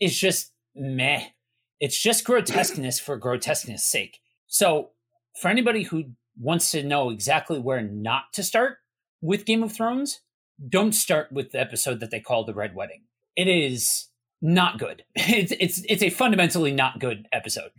is 0.00 0.18
just 0.18 0.52
meh. 0.74 1.26
It's 1.84 2.00
just 2.00 2.24
grotesqueness 2.24 2.98
for 2.98 3.18
grotesqueness 3.18 3.84
sake. 3.84 4.20
So, 4.46 4.92
for 5.38 5.48
anybody 5.48 5.82
who 5.82 6.12
wants 6.40 6.70
to 6.70 6.82
know 6.82 7.10
exactly 7.10 7.58
where 7.58 7.82
not 7.82 8.32
to 8.32 8.42
start 8.42 8.78
with 9.20 9.44
Game 9.44 9.62
of 9.62 9.70
Thrones, 9.70 10.22
don't 10.66 10.94
start 10.94 11.30
with 11.30 11.52
the 11.52 11.60
episode 11.60 12.00
that 12.00 12.10
they 12.10 12.20
call 12.20 12.46
the 12.46 12.54
Red 12.54 12.74
Wedding. 12.74 13.02
It 13.36 13.48
is 13.48 14.08
not 14.40 14.78
good. 14.78 15.04
It's 15.14 15.52
it's 15.60 15.82
it's 15.86 16.02
a 16.02 16.08
fundamentally 16.08 16.72
not 16.72 17.00
good 17.00 17.28
episode, 17.34 17.72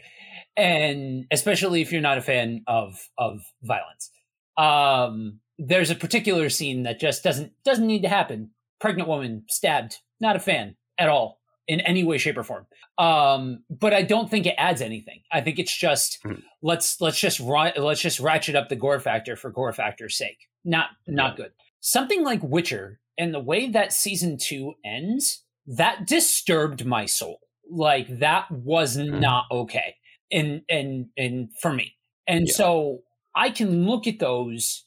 and 0.56 1.26
especially 1.32 1.82
if 1.82 1.91
you're 1.91 2.00
not 2.00 2.20
a 2.20 2.22
fan 2.22 2.62
of 2.68 3.10
of 3.18 3.41
violence. 3.63 4.12
Um, 4.56 5.39
there's 5.58 5.89
a 5.89 5.96
particular 5.96 6.52
scene 6.52 6.84
that 6.84 7.00
just 7.00 7.24
doesn't 7.24 7.54
doesn't 7.63 7.88
need 7.88 8.04
to 8.04 8.10
happen. 8.10 8.52
Pregnant 8.80 9.10
woman 9.10 9.46
stabbed. 9.50 9.98
Not 10.20 10.36
a 10.36 10.39
fan 10.39 10.76
at 11.00 11.10
all 11.10 11.39
in 11.67 11.80
any 11.82 12.04
way, 12.04 12.17
shape, 12.17 12.38
or 12.38 12.43
form. 12.43 12.67
Um, 12.97 13.63
but 13.69 13.93
I 13.93 14.04
don't 14.04 14.30
think 14.30 14.45
it 14.45 14.56
adds 14.58 14.82
anything. 14.82 15.21
I 15.32 15.41
think 15.41 15.60
it's 15.60 15.75
just 15.75 16.21
Mhm. 16.23 16.43
let's 16.62 17.01
let's 17.01 17.19
just 17.19 17.39
let's 17.39 18.01
just 18.01 18.19
ratchet 18.19 18.56
up 18.56 18.69
the 18.69 18.75
gore 18.75 18.99
factor 18.99 19.36
for 19.36 19.49
gore 19.49 19.73
factor's 19.73 20.17
sake. 20.17 20.47
Not 20.63 20.89
not 21.08 21.36
good. 21.38 21.51
Something 21.82 22.23
like 22.23 22.41
Witcher 22.43 22.99
and 23.17 23.34
the 23.34 23.39
way 23.39 23.69
that 23.69 23.93
season 23.93 24.38
two 24.38 24.75
ends 24.84 25.43
that 25.67 26.08
disturbed 26.08 26.86
my 26.86 27.06
soul. 27.06 27.39
Like 27.69 28.19
that 28.19 28.49
was 28.51 28.97
Mhm. 28.97 29.19
not 29.19 29.45
okay. 29.51 29.95
And 30.32 30.62
and 30.69 31.08
and 31.17 31.49
for 31.60 31.73
me. 31.73 31.95
And 32.28 32.47
Yeah. 32.47 32.54
so 32.54 33.04
I 33.36 33.49
can 33.49 33.86
look 33.86 34.08
at 34.08 34.19
those 34.19 34.86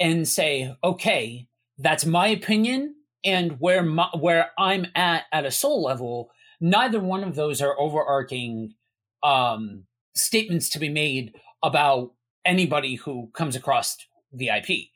and 0.00 0.26
say, 0.28 0.74
okay, 0.84 1.48
that's 1.78 2.06
my 2.06 2.28
opinion 2.28 2.94
and 3.24 3.58
where 3.60 3.82
my, 3.82 4.08
where 4.18 4.50
I'm 4.58 4.86
at 4.94 5.24
at 5.32 5.44
a 5.46 5.50
soul 5.50 5.82
level, 5.82 6.30
neither 6.60 7.00
one 7.00 7.24
of 7.24 7.34
those 7.34 7.60
are 7.60 7.78
overarching 7.78 8.74
um, 9.22 9.84
statements 10.14 10.68
to 10.70 10.78
be 10.78 10.88
made 10.88 11.34
about 11.62 12.12
anybody 12.44 12.94
who 12.94 13.30
comes 13.34 13.56
across 13.56 13.96
the 14.32 14.48
IP. 14.50 14.88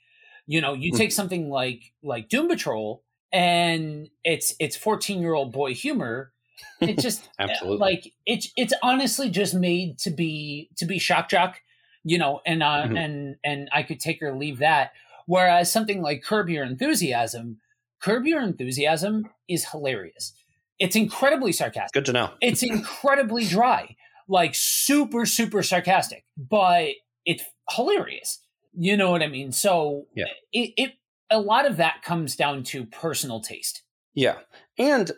You 0.47 0.61
know, 0.61 0.75
you 0.75 0.93
Mm. 0.93 0.97
take 0.97 1.13
something 1.13 1.49
like 1.51 1.93
like 2.03 2.29
Doom 2.29 2.49
Patrol, 2.49 3.05
and 3.33 4.09
it's 4.25 4.55
it's 4.59 4.77
fourteen 4.77 5.21
year 5.21 5.35
old 5.35 5.53
boy 5.53 5.75
humor. 5.75 6.33
It 6.81 6.99
just 6.99 7.29
Absolutely. 7.39 7.79
like 7.79 8.13
it's 8.27 8.51
it's 8.57 8.75
honestly 8.83 9.31
just 9.31 9.55
made 9.55 9.99
to 10.01 10.11
be 10.11 10.71
to 10.77 10.85
be 10.85 10.99
shock 10.99 11.29
jock, 11.29 11.61
you 12.05 12.19
know, 12.19 12.41
and 12.45 12.63
uh, 12.63 12.89
Mhm. 12.89 12.97
and 12.97 13.37
and 13.45 13.69
I 13.73 13.83
could 13.85 14.01
take 14.01 14.23
or 14.23 14.37
leave 14.37 14.59
that. 14.59 14.93
Whereas 15.27 15.71
something 15.71 16.03
like 16.03 16.23
Curb 16.25 16.49
Your 16.49 16.65
Enthusiasm, 16.65 17.61
Curb 18.03 18.27
Your 18.27 18.41
Enthusiasm 18.43 19.27
is 19.49 19.67
hilarious. 19.71 20.33
It's 20.79 20.97
incredibly 20.97 21.53
sarcastic. 21.53 21.93
Good 21.93 22.07
to 22.07 22.12
know. 22.12 22.31
It's 22.41 22.62
incredibly 22.62 23.47
dry, 23.47 23.97
like 24.29 24.55
super 24.55 25.27
super 25.27 25.62
sarcastic, 25.62 26.25
but 26.37 26.91
it's 27.25 27.45
hilarious. 27.71 28.41
You 28.75 28.97
know 28.97 29.11
what 29.11 29.23
I 29.23 29.29
mean? 29.29 29.53
So 29.53 30.07
Yeah. 30.15 30.25
it, 30.53 30.73
it 30.77 30.93
a 31.31 31.41
lot 31.41 31.67
of 31.67 31.77
that 31.79 32.03
comes 32.03 32.37
down 32.37 32.62
to 32.65 32.85
personal 32.85 33.41
taste. 33.41 33.83
Yeah. 34.15 34.38
And 34.79 35.12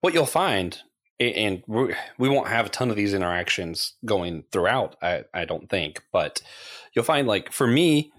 what 0.00 0.12
you'll 0.14 0.26
find, 0.26 0.78
and 1.18 1.62
we 1.66 1.94
we 2.18 2.28
won't 2.28 2.48
have 2.48 2.66
a 2.66 2.68
ton 2.68 2.90
of 2.90 2.96
these 2.96 3.14
interactions 3.14 3.94
going 4.04 4.44
throughout, 4.52 4.96
I, 5.02 5.24
I 5.32 5.44
don't 5.44 5.68
think, 5.70 6.02
but 6.12 6.42
you'll 6.94 7.04
find, 7.04 7.26
like, 7.26 7.50
for 7.52 7.66
me, 7.66 8.12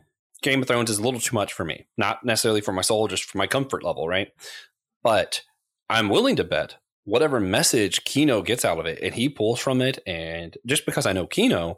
Game 0.46 0.62
of 0.62 0.68
Thrones 0.68 0.90
is 0.90 1.00
a 1.00 1.02
little 1.02 1.20
too 1.20 1.36
much 1.36 1.54
for 1.54 1.66
me. 1.66 1.88
Not 1.98 2.24
necessarily 2.24 2.62
for 2.62 2.72
my 2.72 2.84
soul, 2.84 3.08
just 3.08 3.26
for 3.26 3.38
my 3.38 3.48
comfort 3.48 3.84
level, 3.84 4.08
right? 4.08 4.30
But 5.04 5.42
I'm 5.90 6.08
willing 6.08 6.36
to 6.38 6.44
bet 6.44 6.76
whatever 7.04 7.40
message 7.40 8.04
Kino 8.06 8.42
gets 8.42 8.64
out 8.64 8.80
of 8.80 8.86
it 8.86 9.00
and 9.02 9.14
he 9.14 9.28
pulls 9.28 9.60
from 9.60 9.82
it, 9.82 10.00
and 10.06 10.56
just 10.66 10.86
because 10.86 11.06
I 11.06 11.14
know 11.14 11.26
Kino, 11.26 11.78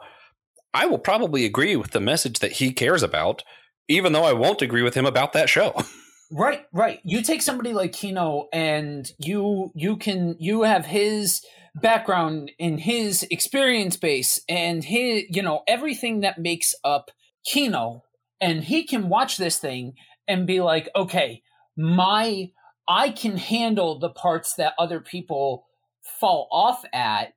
I 0.74 0.86
will 0.86 1.00
probably 1.00 1.46
agree 1.46 1.76
with 1.76 1.92
the 1.92 2.02
message 2.02 2.40
that 2.40 2.54
he 2.54 2.74
cares 2.74 3.04
about, 3.04 3.44
even 3.88 4.12
though 4.12 4.26
I 4.26 4.34
won't 4.34 4.62
agree 4.62 4.84
with 4.84 4.96
him 4.96 5.06
about 5.06 5.34
that 5.34 5.50
show. 5.50 5.74
Right, 6.30 6.66
right. 6.74 7.00
You 7.06 7.22
take 7.22 7.42
somebody 7.42 7.74
like 7.74 7.94
Kino 7.94 8.50
and 8.52 9.10
you 9.18 9.72
you 9.76 9.96
can 9.96 10.36
you 10.40 10.64
have 10.64 10.86
his 10.86 11.42
background 11.76 12.52
in 12.60 12.80
his 12.80 13.24
experience 13.32 13.96
base 13.96 14.42
and 14.50 14.84
his 14.84 15.24
you 15.30 15.42
know 15.42 15.64
everything 15.68 16.20
that 16.22 16.38
makes 16.38 16.76
up 16.84 17.12
Kino 17.46 18.04
and 18.40 18.64
he 18.64 18.84
can 18.84 19.10
watch 19.10 19.38
this 19.38 19.58
thing 19.58 19.94
and 20.28 20.48
be 20.48 20.62
like, 20.62 20.90
"Okay, 20.96 21.42
my 21.76 22.52
I 22.88 23.10
can 23.10 23.38
handle 23.38 24.00
the 24.00 24.10
parts 24.10 24.56
that 24.56 24.74
other 24.78 25.00
people 25.00 25.66
fall 26.02 26.48
off 26.52 26.84
at." 26.94 27.34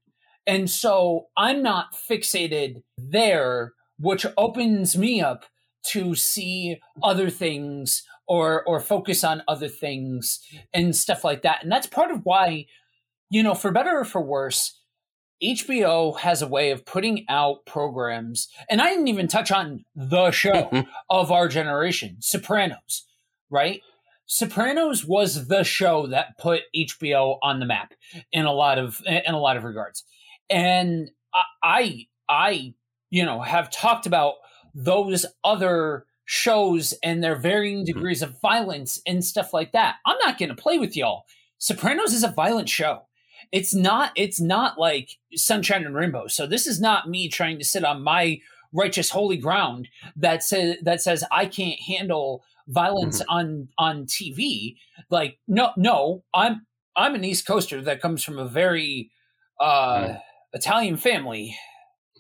And 0.47 0.71
so 0.71 1.29
I'm 1.37 1.63
not 1.63 1.95
fixated 1.95 2.83
there, 2.97 3.73
which 3.99 4.27
opens 4.37 4.97
me 4.97 5.21
up 5.21 5.45
to 5.93 6.15
see 6.15 6.79
other 7.03 7.31
things 7.31 8.03
or 8.27 8.63
or 8.65 8.81
focus 8.81 9.25
on 9.25 9.43
other 9.49 9.69
things 9.69 10.41
and 10.73 10.95
stuff 10.95 11.25
like 11.25 11.43
that. 11.43 11.63
And 11.63 11.73
that's 11.73 11.87
part 11.87 12.11
of 12.11 12.21
why, 12.25 12.67
you 13.31 13.43
know, 13.43 13.55
for 13.55 13.73
better 13.73 13.99
or 13.99 14.05
for 14.05 14.23
worse, 14.23 14.80
HBO 15.43 16.19
has 16.19 16.43
a 16.43 16.49
way 16.49 16.71
of 16.71 16.85
putting 16.85 17.25
out 17.29 17.65
programs, 17.67 18.49
and 18.69 18.81
I 18.81 18.91
didn't 18.91 19.09
even 19.09 19.29
touch 19.29 19.51
on 19.51 19.85
the 19.95 20.31
show 20.31 20.71
of 21.11 21.33
our 21.33 21.49
generation, 21.49 22.19
Sopranos, 22.21 23.07
right? 23.49 23.81
Sopranos 24.27 25.05
was 25.05 25.49
the 25.49 25.65
show 25.65 26.07
that 26.07 26.39
put 26.39 26.63
HBO 26.77 27.39
on 27.43 27.59
the 27.59 27.67
map 27.67 27.95
in 28.33 28.47
a 28.47 28.53
lot 28.53 28.79
of 28.79 29.03
in 29.07 29.35
a 29.35 29.41
lot 29.41 29.57
of 29.57 29.65
regards. 29.65 30.05
And 30.49 31.11
I 31.63 32.07
I 32.29 32.75
you 33.11 33.25
know 33.25 33.41
have 33.41 33.71
talked 33.71 34.07
about 34.07 34.35
those 34.75 35.27
other 35.43 36.07
shows 36.27 36.95
and 37.03 37.25
their 37.25 37.35
varying 37.35 37.79
mm-hmm. 37.79 37.87
degrees 37.87 38.23
of 38.23 38.41
violence 38.41 39.01
and 39.05 39.25
stuff 39.25 39.53
like 39.53 39.73
that. 39.73 39.97
I'm 40.07 40.19
not 40.25 40.39
going 40.39 40.51
to 40.51 40.55
play 40.55 40.79
with 40.79 40.97
y'all. 40.97 41.25
Sopranos 41.59 42.15
is 42.15 42.23
a 42.23 42.31
violent 42.31 42.69
show. 42.69 43.03
It's 43.53 43.75
not 43.75 44.13
it's 44.17 44.41
not 44.41 44.79
like 44.79 45.19
Sunshine 45.35 45.85
and 45.85 45.95
Rainbow. 45.95 46.27
So 46.29 46.47
this 46.47 46.67
is 46.67 46.81
not 46.81 47.09
me 47.09 47.29
trying 47.29 47.59
to 47.59 47.65
sit 47.65 47.85
on 47.85 48.03
my 48.03 48.41
righteous 48.73 49.11
holy 49.11 49.37
ground 49.37 49.89
that 50.17 50.43
says 50.43 50.77
that 50.83 51.03
says 51.03 51.25
I 51.33 51.47
can't 51.47 51.81
handle 51.81 52.45
violence 52.69 53.21
mm-hmm. 53.21 53.31
on 53.31 53.69
on 53.79 54.07
TV. 54.07 54.77
Like 55.11 55.39
no 55.49 55.71
no, 55.77 56.25
I'm 56.33 56.67
I'm 56.97 57.15
an 57.15 57.25
East 57.25 57.47
Coaster 57.47 57.83
that 57.83 58.01
comes 58.01 58.23
from 58.23 58.39
a 58.39 58.49
very 58.49 59.11
uh 59.59 60.01
mm. 60.01 60.21
Italian 60.53 60.97
family 60.97 61.57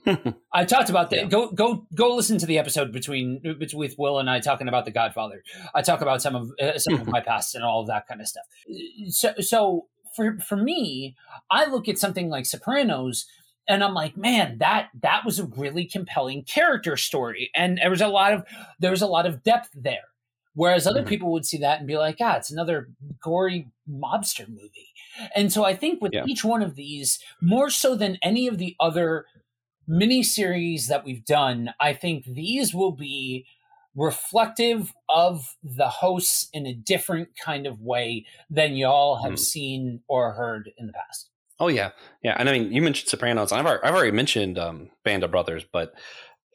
I 0.53 0.65
talked 0.65 0.91
about 0.91 1.11
that. 1.11 1.17
Yeah. 1.17 1.25
Go 1.27 1.51
go 1.51 1.87
go 1.95 2.15
listen 2.15 2.39
to 2.39 2.47
the 2.47 2.59
episode 2.59 2.93
between 2.93 3.41
with 3.75 3.95
Will 3.99 4.19
and 4.19 4.31
I 4.31 4.41
talking 4.41 4.69
about 4.69 4.85
The 4.85 4.91
Godfather. 4.91 5.43
I 5.75 5.83
talk 5.83 6.01
about 6.01 6.23
some 6.23 6.35
of 6.35 6.51
uh, 6.61 6.79
some 6.79 6.95
of 6.95 7.07
my 7.09 7.21
past 7.21 7.55
and 7.55 7.65
all 7.65 7.81
of 7.81 7.87
that 7.89 8.07
kind 8.07 8.21
of 8.21 8.29
stuff. 8.29 8.45
So 9.09 9.35
so 9.41 9.87
for 10.15 10.39
for 10.39 10.57
me, 10.57 11.17
I 11.51 11.67
look 11.67 11.89
at 11.89 11.99
something 11.99 12.29
like 12.29 12.47
Sopranos 12.47 13.27
and 13.69 13.85
I'm 13.85 13.95
like, 13.95 14.17
man, 14.17 14.59
that 14.59 14.89
that 15.01 15.25
was 15.25 15.39
a 15.39 15.47
really 15.47 15.85
compelling 15.85 16.43
character 16.43 16.97
story, 16.97 17.51
and 17.55 17.79
there 17.79 17.91
was 17.91 18.01
a 18.01 18.09
lot 18.09 18.33
of 18.33 18.45
there 18.81 18.91
was 18.91 19.03
a 19.03 19.07
lot 19.07 19.27
of 19.27 19.43
depth 19.43 19.71
there. 19.75 20.09
Whereas 20.55 20.87
other 20.87 21.01
mm-hmm. 21.01 21.09
people 21.09 21.33
would 21.33 21.47
see 21.47 21.59
that 21.59 21.79
and 21.79 21.87
be 21.87 21.97
like, 21.97 22.17
ah, 22.21 22.37
it's 22.37 22.51
another 22.51 22.91
gory 23.23 23.69
mobster 23.89 24.49
movie. 24.49 24.93
And 25.35 25.53
so 25.53 25.65
I 25.65 25.77
think 25.77 26.03
with 26.03 26.13
yeah. 26.13 26.25
each 26.27 26.45
one 26.45 26.63
of 26.63 26.75
these, 26.75 27.21
more 27.41 27.71
so 27.71 27.95
than 27.95 28.19
any 28.21 28.49
of 28.49 28.59
the 28.59 28.75
other 28.81 29.27
mini 29.87 30.25
series 30.25 30.89
that 30.89 31.05
we've 31.05 31.25
done, 31.25 31.71
I 31.79 31.93
think 31.93 32.25
these 32.25 32.75
will 32.75 32.93
be 32.93 33.47
reflective 33.95 34.93
of 35.09 35.57
the 35.63 35.89
hosts 35.89 36.49
in 36.53 36.67
a 36.67 36.75
different 36.75 37.29
kind 37.43 37.67
of 37.67 37.81
way 37.81 38.27
than 38.49 38.75
y'all 38.75 39.23
have 39.23 39.35
mm. 39.35 39.39
seen 39.39 40.01
or 40.09 40.33
heard 40.33 40.71
in 40.79 40.87
the 40.87 40.93
past. 40.93 41.31
Oh 41.59 41.69
yeah, 41.69 41.91
yeah, 42.23 42.37
and 42.39 42.49
I 42.49 42.59
mean, 42.59 42.73
you 42.73 42.81
mentioned 42.81 43.11
Sopranos. 43.11 43.53
I've 43.53 43.67
already, 43.67 43.83
I've 43.85 43.95
already 43.95 44.13
mentioned 44.13 44.59
um, 44.59 44.89
Band 45.05 45.23
of 45.23 45.31
Brothers, 45.31 45.65
but 45.71 45.93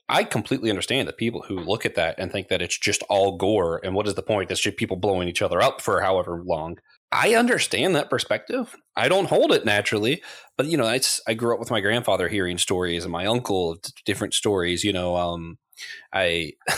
I 0.07 0.23
completely 0.23 0.69
understand 0.69 1.07
that 1.07 1.17
people 1.17 1.43
who 1.47 1.59
look 1.59 1.85
at 1.85 1.95
that 1.95 2.15
and 2.19 2.31
think 2.31 2.47
that 2.49 2.61
it's 2.61 2.77
just 2.77 3.01
all 3.09 3.37
gore 3.37 3.81
and 3.83 3.95
what 3.95 4.07
is 4.07 4.13
the 4.13 4.21
point? 4.21 4.51
It's 4.51 4.61
just 4.61 4.77
people 4.77 4.97
blowing 4.97 5.27
each 5.27 5.41
other 5.41 5.61
up 5.61 5.81
for 5.81 6.01
however 6.01 6.41
long. 6.43 6.77
I 7.11 7.35
understand 7.35 7.95
that 7.95 8.09
perspective. 8.09 8.75
I 8.95 9.07
don't 9.09 9.29
hold 9.29 9.51
it 9.51 9.65
naturally, 9.65 10.21
but 10.57 10.67
you 10.67 10.77
know, 10.77 10.85
I, 10.85 10.99
I 11.27 11.33
grew 11.33 11.53
up 11.53 11.59
with 11.59 11.71
my 11.71 11.81
grandfather 11.81 12.27
hearing 12.27 12.57
stories 12.57 13.03
and 13.03 13.11
my 13.11 13.25
uncle 13.25 13.77
different 14.05 14.33
stories. 14.35 14.83
You 14.83 14.93
know, 14.93 15.15
um, 15.17 15.57
I 16.13 16.53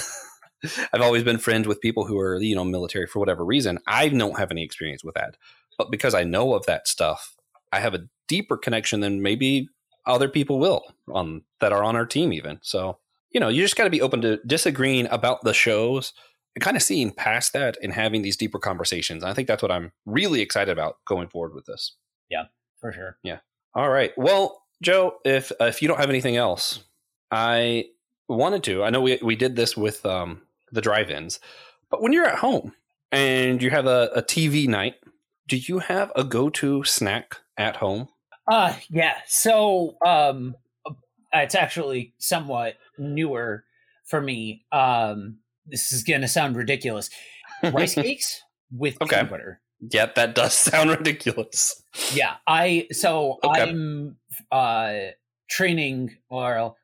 I've 0.94 1.02
always 1.02 1.24
been 1.24 1.38
friends 1.38 1.68
with 1.68 1.82
people 1.82 2.06
who 2.06 2.20
are 2.20 2.40
you 2.40 2.56
know 2.56 2.64
military 2.64 3.08
for 3.08 3.20
whatever 3.20 3.46
reason. 3.46 3.80
I 3.88 4.10
don't 4.10 4.40
have 4.40 4.52
any 4.52 4.64
experience 4.64 5.04
with 5.04 5.16
that, 5.16 5.38
but 5.78 5.92
because 5.92 6.14
I 6.14 6.24
know 6.24 6.54
of 6.54 6.66
that 6.66 6.88
stuff, 6.88 7.36
I 7.72 7.80
have 7.80 7.94
a 7.94 8.08
deeper 8.28 8.58
connection 8.58 9.00
than 9.00 9.22
maybe 9.22 9.70
other 10.06 10.30
people 10.30 10.60
will 10.60 10.84
on 11.12 11.44
that 11.60 11.74
are 11.74 11.84
on 11.84 11.96
our 11.96 12.06
team 12.06 12.34
even. 12.34 12.60
So 12.62 12.98
you 13.32 13.40
know, 13.40 13.50
you 13.50 13.62
just 13.62 13.76
got 13.76 13.84
to 13.84 13.90
be 13.90 14.02
open 14.02 14.22
to 14.22 14.38
disagreeing 14.46 15.08
about 15.12 15.44
the 15.44 15.54
shows 15.54 16.14
and 16.56 16.64
kind 16.64 16.78
of 16.78 16.84
seeing 16.84 17.12
past 17.12 17.54
that 17.54 17.78
and 17.84 17.94
having 17.94 18.22
these 18.22 18.38
deeper 18.38 18.58
conversations. 18.58 19.24
I 19.24 19.34
think 19.34 19.48
that's 19.48 19.62
what 19.62 19.72
I'm 19.72 19.92
really 20.06 20.42
excited 20.42 20.72
about 20.72 20.96
going 21.06 21.28
forward 21.28 21.54
with 21.54 21.66
this. 21.66 21.96
Yeah, 22.30 22.46
for 22.80 22.92
sure. 22.92 23.18
Yeah. 23.24 23.40
All 23.76 23.90
right. 23.90 24.12
Well, 24.18 24.64
Joe, 24.82 25.18
if 25.24 25.52
uh, 25.62 25.66
if 25.66 25.82
you 25.82 25.88
don't 25.88 26.00
have 26.00 26.10
anything 26.10 26.36
else, 26.36 26.84
I 27.32 27.86
wanted 28.28 28.64
to. 28.64 28.84
I 28.84 28.90
know 28.90 29.02
we 29.02 29.20
we 29.22 29.36
did 29.36 29.56
this 29.56 29.78
with 29.78 30.06
um, 30.06 30.42
the 30.72 30.82
drive-ins, 30.82 31.40
but 31.90 32.02
when 32.02 32.14
you're 32.14 32.28
at 32.28 32.40
home 32.40 32.74
and 33.12 33.62
you 33.62 33.70
have 33.70 33.86
a, 33.86 34.10
a 34.16 34.22
TV 34.22 34.68
night, 34.68 34.96
do 35.48 35.58
you 35.58 35.80
have 35.80 36.12
a 36.16 36.24
go-to 36.24 36.84
snack 36.84 37.38
at 37.58 37.78
home? 37.78 38.10
Uh 38.50 38.74
yeah. 38.90 39.16
So 39.28 39.98
um, 40.06 40.56
it's 41.34 41.56
actually 41.56 42.14
somewhat 42.18 42.76
newer 42.98 43.66
for 44.06 44.22
me. 44.22 44.66
Um, 44.72 45.40
this 45.66 45.92
is 45.92 46.04
going 46.04 46.22
to 46.22 46.28
sound 46.28 46.56
ridiculous. 46.56 47.10
Rice 47.62 47.96
cakes 47.96 48.42
with 48.72 49.02
okay. 49.02 49.18
peanut 49.18 49.30
butter. 49.30 49.62
Yeah, 49.80 50.08
that 50.16 50.36
does 50.36 50.54
sound 50.58 50.90
ridiculous. 50.90 51.84
Yeah, 52.14 52.36
I 52.46 52.88
so 52.92 53.40
okay. 53.44 53.64
I'm 53.64 54.18
uh 54.52 54.94
training 55.50 56.16
or 56.30 56.76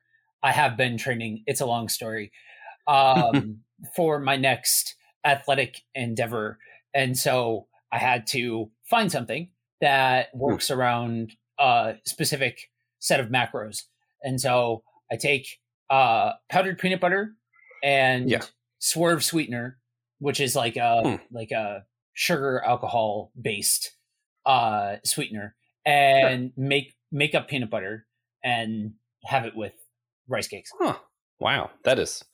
I 0.42 0.52
have 0.52 0.76
been 0.76 0.98
training. 0.98 1.44
It's 1.46 1.60
a 1.60 1.66
long 1.66 1.88
story. 1.88 2.32
Um 2.86 3.60
for 3.94 4.18
my 4.20 4.36
next 4.36 4.94
athletic 5.24 5.82
endeavor. 5.94 6.58
And 6.94 7.16
so 7.16 7.66
I 7.92 7.98
had 7.98 8.26
to 8.28 8.70
find 8.88 9.10
something 9.10 9.50
that 9.80 10.28
hmm. 10.32 10.38
works 10.38 10.68
hmm. 10.68 10.74
around 10.74 11.32
a 11.58 11.94
specific 12.04 12.70
set 12.98 13.20
of 13.20 13.28
macros. 13.28 13.82
And 14.22 14.40
so 14.40 14.82
I 15.10 15.16
take 15.16 15.46
uh 15.90 16.32
powdered 16.48 16.78
peanut 16.78 17.00
butter 17.00 17.34
and 17.82 18.30
yeah 18.30 18.42
swerve 18.78 19.22
sweetener, 19.22 19.78
which 20.18 20.40
is 20.40 20.56
like 20.56 20.76
a 20.76 21.02
hmm. 21.02 21.16
like 21.30 21.50
a 21.50 21.84
sugar 22.14 22.62
alcohol 22.64 23.32
based 23.40 23.92
uh 24.46 24.96
sweetener, 25.04 25.54
and 25.84 26.52
sure. 26.54 26.64
make 26.64 26.94
make 27.12 27.34
up 27.34 27.48
peanut 27.48 27.70
butter 27.70 28.06
and 28.42 28.94
have 29.24 29.44
it 29.44 29.56
with 29.56 29.74
rice 30.28 30.48
cakes. 30.48 30.70
Huh. 30.78 30.96
Wow, 31.38 31.70
that 31.84 31.98
is 31.98 32.24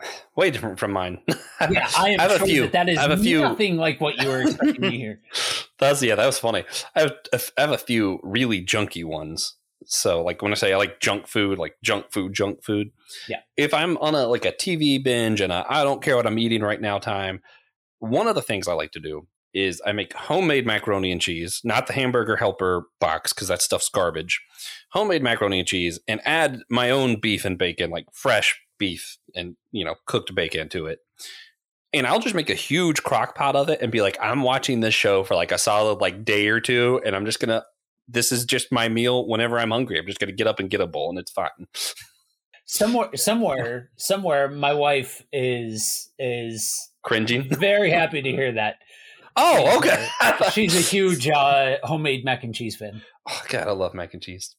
way 0.36 0.50
different 0.50 0.78
from 0.78 0.92
mine. 0.92 1.20
yeah, 1.70 1.88
I 1.96 2.10
am 2.10 2.20
I 2.20 2.22
have 2.24 2.42
a 2.42 2.44
few. 2.44 2.62
That, 2.62 2.72
that 2.72 2.88
is 2.88 2.98
I 2.98 3.02
have 3.02 3.10
a 3.10 3.16
few. 3.16 3.40
nothing 3.40 3.76
like 3.76 4.00
what 4.00 4.16
you 4.16 4.28
were 4.28 4.42
expecting 4.42 4.82
to 4.82 4.90
hear. 4.90 5.20
That's 5.78 6.02
yeah, 6.02 6.14
that 6.14 6.26
was 6.26 6.38
funny. 6.38 6.64
I 6.94 7.00
have, 7.00 7.12
I 7.58 7.60
have 7.60 7.72
a 7.72 7.78
few 7.78 8.20
really 8.22 8.64
junky 8.64 9.04
ones 9.04 9.56
so 9.86 10.22
like 10.22 10.42
when 10.42 10.52
I 10.52 10.54
say 10.54 10.72
I 10.72 10.76
like 10.76 11.00
junk 11.00 11.26
food, 11.26 11.58
like 11.58 11.76
junk 11.82 12.06
food, 12.10 12.32
junk 12.32 12.62
food. 12.62 12.90
Yeah. 13.28 13.40
If 13.56 13.74
I'm 13.74 13.96
on 13.98 14.14
a 14.14 14.26
like 14.26 14.44
a 14.44 14.52
TV 14.52 15.02
binge 15.02 15.40
and 15.40 15.52
I 15.52 15.82
don't 15.84 16.02
care 16.02 16.16
what 16.16 16.26
I'm 16.26 16.38
eating 16.38 16.62
right 16.62 16.80
now 16.80 16.98
time, 16.98 17.40
one 17.98 18.26
of 18.26 18.34
the 18.34 18.42
things 18.42 18.68
I 18.68 18.74
like 18.74 18.92
to 18.92 19.00
do 19.00 19.26
is 19.52 19.80
I 19.86 19.92
make 19.92 20.12
homemade 20.14 20.66
macaroni 20.66 21.12
and 21.12 21.20
cheese, 21.20 21.60
not 21.62 21.86
the 21.86 21.92
hamburger 21.92 22.36
helper 22.36 22.86
box 23.00 23.32
because 23.32 23.48
that 23.48 23.62
stuff's 23.62 23.88
garbage. 23.88 24.40
Homemade 24.90 25.22
macaroni 25.22 25.60
and 25.60 25.68
cheese 25.68 26.00
and 26.08 26.20
add 26.24 26.60
my 26.68 26.90
own 26.90 27.20
beef 27.20 27.44
and 27.44 27.56
bacon, 27.56 27.90
like 27.90 28.06
fresh 28.12 28.60
beef 28.78 29.18
and 29.34 29.56
you 29.72 29.84
know 29.84 29.94
cooked 30.06 30.34
bacon 30.34 30.68
to 30.70 30.86
it. 30.86 31.00
And 31.92 32.08
I'll 32.08 32.18
just 32.18 32.34
make 32.34 32.50
a 32.50 32.54
huge 32.54 33.04
crock 33.04 33.36
pot 33.36 33.54
of 33.54 33.68
it 33.68 33.80
and 33.80 33.92
be 33.92 34.02
like, 34.02 34.18
I'm 34.20 34.42
watching 34.42 34.80
this 34.80 34.94
show 34.94 35.22
for 35.22 35.36
like 35.36 35.52
a 35.52 35.58
solid 35.58 36.00
like 36.00 36.24
day 36.24 36.48
or 36.48 36.60
two, 36.60 37.00
and 37.04 37.14
I'm 37.14 37.24
just 37.24 37.40
gonna 37.40 37.64
this 38.08 38.32
is 38.32 38.44
just 38.44 38.72
my 38.72 38.88
meal 38.88 39.26
whenever 39.26 39.58
I'm 39.58 39.70
hungry. 39.70 39.98
I'm 39.98 40.06
just 40.06 40.20
to 40.20 40.30
get 40.30 40.46
up 40.46 40.60
and 40.60 40.70
get 40.70 40.80
a 40.80 40.86
bowl 40.86 41.10
and 41.10 41.18
it's 41.18 41.30
fine. 41.30 41.48
somewhere, 42.66 43.10
somewhere, 43.14 43.90
somewhere, 43.96 44.48
my 44.48 44.74
wife 44.74 45.22
is 45.32 46.10
is 46.18 46.90
cringing. 47.02 47.48
Very 47.48 47.90
happy 47.90 48.22
to 48.22 48.30
hear 48.30 48.52
that. 48.52 48.76
Oh, 49.36 49.78
okay. 49.78 50.08
She's 50.52 50.76
a 50.76 50.80
huge 50.80 51.28
uh, 51.28 51.78
homemade 51.82 52.24
mac 52.24 52.44
and 52.44 52.54
cheese 52.54 52.76
fan. 52.76 53.02
Oh 53.28 53.42
God, 53.48 53.66
I 53.66 53.72
love 53.72 53.94
mac 53.94 54.14
and 54.14 54.22
cheese. 54.22 54.54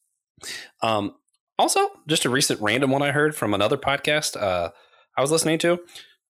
Um, 0.82 1.16
also, 1.58 1.80
just 2.08 2.26
a 2.26 2.30
recent 2.30 2.62
random 2.62 2.92
one 2.92 3.02
I 3.02 3.12
heard 3.12 3.36
from 3.36 3.54
another 3.54 3.78
podcast 3.78 4.40
uh, 4.42 4.72
I 5.18 5.22
was 5.22 5.32
listening 5.32 5.58
to. 5.60 5.80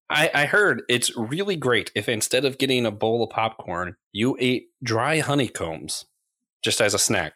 I, 0.10 0.30
I 0.34 0.46
heard 0.46 0.84
it's 0.88 1.16
really 1.18 1.56
great 1.56 1.92
if 1.96 2.08
instead 2.08 2.46
of 2.46 2.60
getting 2.60 2.86
a 2.86 2.92
bowl 2.92 3.24
of 3.24 3.32
popcorn, 3.32 3.96
you 4.12 4.38
ate 4.40 4.66
dry 4.84 5.20
honeycombs 5.20 6.06
just 6.64 6.80
as 6.80 6.94
a 6.94 7.00
snack. 7.00 7.34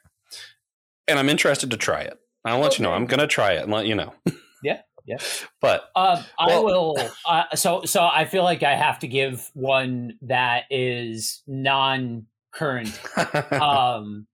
And 1.08 1.18
I'm 1.18 1.30
interested 1.30 1.72
to 1.72 1.78
try 1.78 2.02
it. 2.02 2.18
I'll 2.46 2.60
let 2.60 2.78
you 2.78 2.84
know. 2.84 2.94
I'm 2.94 3.08
going 3.08 3.20
to 3.20 3.28
try 3.28 3.54
it 3.54 3.64
and 3.64 3.72
let 3.72 3.86
you 3.88 3.96
know. 3.96 4.14
Yeah, 4.62 4.82
yeah. 5.06 5.18
But 5.62 5.84
Um, 5.96 6.20
I 6.38 6.48
Well- 6.48 6.66
will. 6.66 6.98
Uh, 7.26 7.44
so, 7.56 7.84
so 7.86 8.04
I 8.06 8.26
feel 8.26 8.44
like 8.44 8.62
I 8.62 8.76
have 8.76 9.00
to 9.00 9.08
give 9.08 9.50
one 9.54 10.18
that 10.24 10.66
is 10.70 11.42
non-current. 11.48 13.00
Um, 13.54 14.28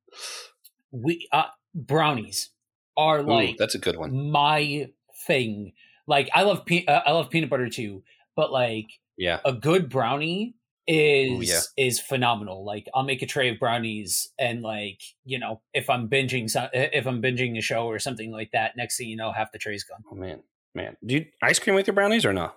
we 0.91 1.27
uh, 1.31 1.43
brownies 1.75 2.49
are 2.97 3.19
Ooh, 3.19 3.23
like 3.23 3.57
that's 3.57 3.75
a 3.75 3.79
good 3.79 3.97
one. 3.97 4.29
my 4.31 4.89
thing. 5.27 5.73
Like 6.07 6.29
I 6.33 6.43
love 6.43 6.65
pe- 6.65 6.85
uh, 6.85 7.01
I 7.05 7.11
love 7.11 7.29
peanut 7.29 7.49
butter 7.49 7.69
too, 7.69 8.03
but 8.35 8.51
like 8.51 8.87
Yeah. 9.17 9.39
a 9.45 9.53
good 9.53 9.89
brownie 9.89 10.55
is 10.87 11.31
Ooh, 11.31 11.41
yeah. 11.41 11.61
is 11.87 11.99
phenomenal. 11.99 12.63
Like 12.63 12.87
I'll 12.93 13.03
make 13.03 13.21
a 13.23 13.25
tray 13.25 13.49
of 13.49 13.57
brownies 13.59 14.29
and 14.37 14.61
like, 14.61 15.01
you 15.23 15.39
know, 15.39 15.61
if 15.73 15.89
I'm 15.89 16.07
binging 16.07 16.49
so- 16.49 16.69
if 16.73 17.07
I'm 17.07 17.21
binging 17.21 17.57
a 17.57 17.61
show 17.61 17.85
or 17.87 17.97
something 17.99 18.31
like 18.31 18.51
that, 18.51 18.77
next 18.77 18.97
thing 18.97 19.09
you 19.09 19.15
know 19.17 19.31
half 19.31 19.51
the 19.51 19.57
tray's 19.57 19.83
gone. 19.83 20.03
Oh 20.11 20.15
man, 20.15 20.41
man. 20.75 20.95
Do 21.05 21.15
you 21.15 21.25
ice 21.41 21.57
cream 21.59 21.75
with 21.75 21.87
your 21.87 21.95
brownies 21.95 22.25
or 22.25 22.33
no? 22.33 22.51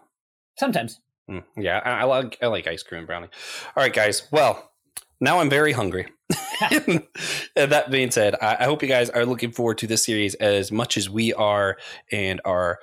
Sometimes. 0.58 1.00
Mm, 1.30 1.44
yeah, 1.56 1.78
I, 1.84 1.90
I 2.00 2.04
like 2.04 2.38
I 2.42 2.46
like 2.48 2.66
ice 2.66 2.82
cream 2.82 2.98
and 3.00 3.06
brownie. 3.06 3.28
All 3.76 3.82
right, 3.82 3.92
guys. 3.92 4.28
Well, 4.30 4.70
now 5.20 5.40
I'm 5.40 5.50
very 5.50 5.72
hungry. 5.72 6.06
and 6.70 7.06
that 7.56 7.90
being 7.90 8.10
said, 8.10 8.34
I, 8.40 8.64
hope 8.64 8.82
you 8.82 8.88
guys 8.88 9.10
are 9.10 9.24
looking 9.24 9.52
forward 9.52 9.78
to 9.78 9.86
this 9.86 10.04
series 10.04 10.34
as 10.36 10.70
much 10.70 10.96
as 10.96 11.08
we 11.08 11.32
are, 11.34 11.76
and 12.12 12.40
are 12.44 12.78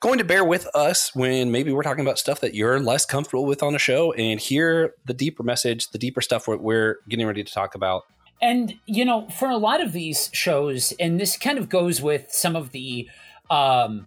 going 0.00 0.18
to 0.18 0.24
bear 0.24 0.44
with 0.44 0.66
us 0.74 1.14
when 1.14 1.50
maybe 1.50 1.72
we're 1.72 1.82
talking 1.82 2.04
about 2.04 2.18
stuff 2.18 2.40
that 2.40 2.54
you're 2.54 2.78
less 2.80 3.04
comfortable 3.04 3.46
with 3.46 3.62
on 3.62 3.72
the 3.72 3.78
show, 3.78 4.12
and 4.12 4.40
hear 4.40 4.94
the 5.04 5.14
deeper 5.14 5.42
message, 5.42 5.88
the 5.90 5.98
deeper 5.98 6.20
stuff 6.20 6.48
we're, 6.48 6.56
we're 6.56 6.98
getting 7.08 7.26
ready 7.26 7.44
to 7.44 7.52
talk 7.52 7.74
about. 7.74 8.04
And 8.40 8.74
you 8.86 9.04
know, 9.04 9.28
for 9.28 9.48
a 9.48 9.56
lot 9.56 9.80
of 9.80 9.92
these 9.92 10.30
shows, 10.32 10.92
and 11.00 11.20
this 11.20 11.36
kind 11.36 11.58
of 11.58 11.68
goes 11.68 12.00
with 12.00 12.30
some 12.30 12.54
of 12.54 12.70
the 12.70 13.08
um, 13.50 14.06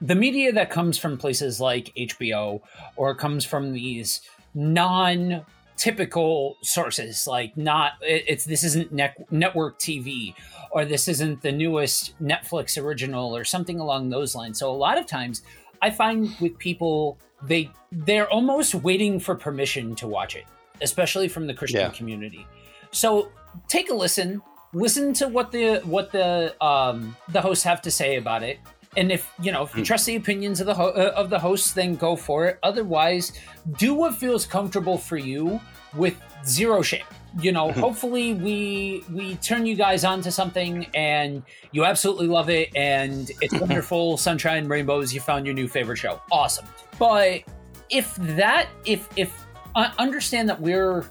the 0.00 0.14
media 0.14 0.52
that 0.52 0.70
comes 0.70 0.98
from 0.98 1.18
places 1.18 1.60
like 1.60 1.92
HBO 1.96 2.60
or 2.96 3.14
comes 3.14 3.44
from 3.44 3.72
these 3.72 4.20
non 4.54 5.44
typical 5.76 6.56
sources 6.62 7.26
like 7.26 7.56
not 7.56 7.92
it's 8.02 8.44
this 8.44 8.64
isn't 8.64 8.92
net, 8.92 9.14
network 9.30 9.78
TV 9.78 10.34
or 10.70 10.84
this 10.84 11.06
isn't 11.08 11.42
the 11.42 11.52
newest 11.52 12.18
Netflix 12.22 12.82
original 12.82 13.36
or 13.36 13.44
something 13.44 13.78
along 13.80 14.08
those 14.10 14.34
lines. 14.34 14.58
So 14.58 14.70
a 14.70 14.76
lot 14.76 14.98
of 14.98 15.06
times 15.06 15.42
I 15.82 15.90
find 15.90 16.30
with 16.40 16.58
people 16.58 17.18
they 17.42 17.70
they're 17.92 18.28
almost 18.30 18.74
waiting 18.74 19.20
for 19.20 19.34
permission 19.34 19.94
to 19.96 20.06
watch 20.06 20.34
it, 20.36 20.44
especially 20.80 21.28
from 21.28 21.46
the 21.46 21.54
Christian 21.54 21.80
Yeah. 21.80 21.90
community. 21.90 22.46
So 22.90 23.30
take 23.68 23.90
a 23.90 23.94
listen, 23.94 24.40
listen 24.72 25.12
to 25.14 25.28
what 25.28 25.52
the 25.52 25.80
what 25.84 26.10
the 26.12 26.54
um 26.64 27.16
the 27.28 27.40
hosts 27.40 27.64
have 27.64 27.82
to 27.82 27.90
say 27.90 28.16
about 28.16 28.42
it. 28.42 28.58
And 28.96 29.12
if 29.12 29.30
you 29.40 29.52
know 29.52 29.62
if 29.64 29.74
you 29.74 29.80
Hmm. 29.82 29.84
trust 29.86 30.06
the 30.06 30.16
opinions 30.16 30.60
of 30.60 30.66
the 30.66 30.74
ho- 30.74 30.88
uh, 30.96 31.12
of 31.16 31.30
the 31.30 31.38
hosts, 31.38 31.72
then 31.72 31.96
go 31.96 32.16
for 32.16 32.46
it. 32.46 32.58
Otherwise, 32.62 33.32
do 33.78 33.94
what 33.94 34.14
feels 34.14 34.46
comfortable 34.46 34.96
for 34.98 35.16
you 35.18 35.60
with 35.94 36.14
zero 36.44 36.82
shame. 36.82 37.04
You 37.40 37.52
know, 37.52 37.72
hopefully 37.84 38.32
we 38.34 39.04
we 39.12 39.34
turn 39.36 39.66
you 39.66 39.76
guys 39.76 40.04
on 40.04 40.22
to 40.22 40.30
something 40.32 40.86
and 40.94 41.42
you 41.72 41.84
absolutely 41.84 42.26
love 42.28 42.48
it 42.48 42.70
and 42.74 43.30
it's 43.42 43.52
wonderful 43.60 44.16
sunshine 44.16 44.66
rainbows 44.68 45.12
you 45.12 45.20
found 45.20 45.44
your 45.46 45.54
new 45.54 45.68
favorite 45.68 45.96
show. 45.98 46.20
Awesome. 46.32 46.66
But 46.98 47.42
if 47.90 48.14
that 48.36 48.68
if 48.86 49.08
if 49.16 49.30
uh, 49.74 49.90
understand 49.98 50.48
that 50.48 50.58
we're 50.60 51.04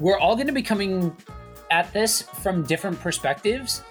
we're 0.00 0.18
all 0.18 0.34
going 0.34 0.46
to 0.48 0.52
be 0.52 0.62
coming 0.62 1.16
at 1.70 1.90
this 1.94 2.20
from 2.22 2.62
different 2.64 3.00
perspectives 3.00 3.82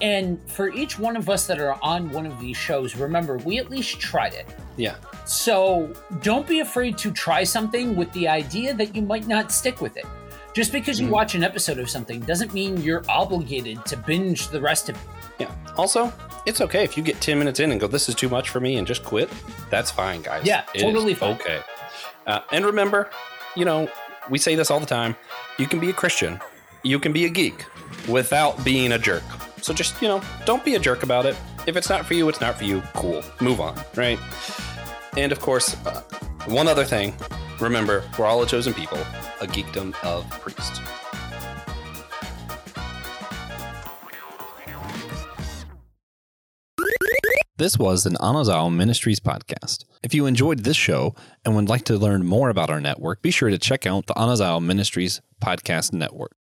and 0.00 0.38
for 0.50 0.68
each 0.70 0.98
one 0.98 1.16
of 1.16 1.28
us 1.28 1.46
that 1.46 1.58
are 1.58 1.78
on 1.82 2.10
one 2.10 2.24
of 2.26 2.38
these 2.40 2.56
shows 2.56 2.94
remember 2.96 3.36
we 3.38 3.58
at 3.58 3.70
least 3.70 3.98
tried 4.00 4.32
it 4.34 4.46
Yeah, 4.76 4.94
so 5.24 5.92
don't 6.22 6.46
be 6.46 6.60
afraid 6.60 6.96
to 6.98 7.10
try 7.10 7.44
something 7.44 7.96
with 7.96 8.12
the 8.12 8.28
idea 8.28 8.74
that 8.74 8.94
you 8.94 9.02
might 9.02 9.26
not 9.26 9.50
stick 9.52 9.80
with 9.80 9.96
it. 9.96 10.06
Just 10.54 10.72
because 10.72 10.98
you 11.00 11.06
Mhm. 11.08 11.10
watch 11.10 11.34
an 11.34 11.44
episode 11.44 11.78
of 11.78 11.90
something 11.90 12.20
doesn't 12.20 12.54
mean 12.54 12.80
you're 12.82 13.04
obligated 13.08 13.84
to 13.86 13.96
binge 13.96 14.48
the 14.48 14.60
rest 14.60 14.88
of 14.88 14.96
it. 14.96 15.02
yeah. 15.38 15.50
Also, 15.76 16.12
it's 16.46 16.60
okay 16.60 16.82
if 16.84 16.96
you 16.96 17.02
get 17.02 17.20
ten 17.20 17.38
minutes 17.38 17.60
in 17.60 17.70
and 17.72 17.80
go, 17.80 17.86
"This 17.86 18.08
is 18.08 18.14
too 18.14 18.28
much 18.28 18.48
for 18.48 18.58
me," 18.60 18.76
and 18.76 18.86
just 18.86 19.04
quit. 19.04 19.28
That's 19.70 19.90
fine, 19.90 20.22
guys. 20.22 20.44
Yeah, 20.44 20.62
It 20.74 20.80
totally 20.82 21.14
fine. 21.14 21.34
Okay. 21.34 21.60
Uh, 22.26 22.40
and 22.52 22.64
remember, 22.64 23.10
you 23.54 23.64
know, 23.64 23.88
we 24.30 24.38
say 24.38 24.54
this 24.54 24.70
all 24.70 24.80
the 24.80 24.86
time. 24.86 25.14
You 25.58 25.66
can 25.66 25.78
be 25.80 25.90
a 25.90 25.92
Christian, 25.92 26.40
you 26.82 26.98
can 26.98 27.12
be 27.12 27.24
a 27.24 27.28
geek, 27.28 27.64
without 28.08 28.64
being 28.64 28.92
a 28.92 28.98
jerk. 28.98 29.22
So 29.62 29.74
just 29.74 30.00
you 30.00 30.08
know, 30.08 30.22
don't 30.44 30.64
be 30.64 30.74
a 30.74 30.78
jerk 30.78 31.02
about 31.02 31.26
it. 31.26 31.36
If 31.66 31.76
it's 31.76 31.88
not 31.88 32.06
for 32.06 32.14
you, 32.14 32.28
it's 32.28 32.40
not 32.40 32.56
for 32.56 32.64
you. 32.64 32.82
Cool. 32.94 33.22
Move 33.40 33.60
on. 33.60 33.78
Right. 33.94 34.18
And 35.16 35.32
of 35.32 35.40
course, 35.40 35.74
uh, 35.86 36.02
one 36.46 36.68
other 36.68 36.84
thing. 36.84 37.14
Remember, 37.60 38.04
we're 38.18 38.26
all 38.26 38.42
a 38.42 38.46
chosen 38.46 38.72
people, 38.72 38.98
a 39.40 39.46
geekdom 39.46 39.94
of 40.04 40.28
priests. 40.30 40.80
This 47.58 47.76
was 47.76 48.06
an 48.06 48.14
Anazao 48.20 48.72
Ministries 48.72 49.18
podcast. 49.18 49.84
If 50.04 50.14
you 50.14 50.26
enjoyed 50.26 50.60
this 50.60 50.76
show 50.76 51.16
and 51.44 51.56
would 51.56 51.68
like 51.68 51.84
to 51.86 51.98
learn 51.98 52.24
more 52.24 52.50
about 52.50 52.70
our 52.70 52.80
network, 52.80 53.20
be 53.20 53.32
sure 53.32 53.50
to 53.50 53.58
check 53.58 53.84
out 53.84 54.06
the 54.06 54.14
Anazao 54.14 54.62
Ministries 54.64 55.20
Podcast 55.42 55.92
Network. 55.92 56.37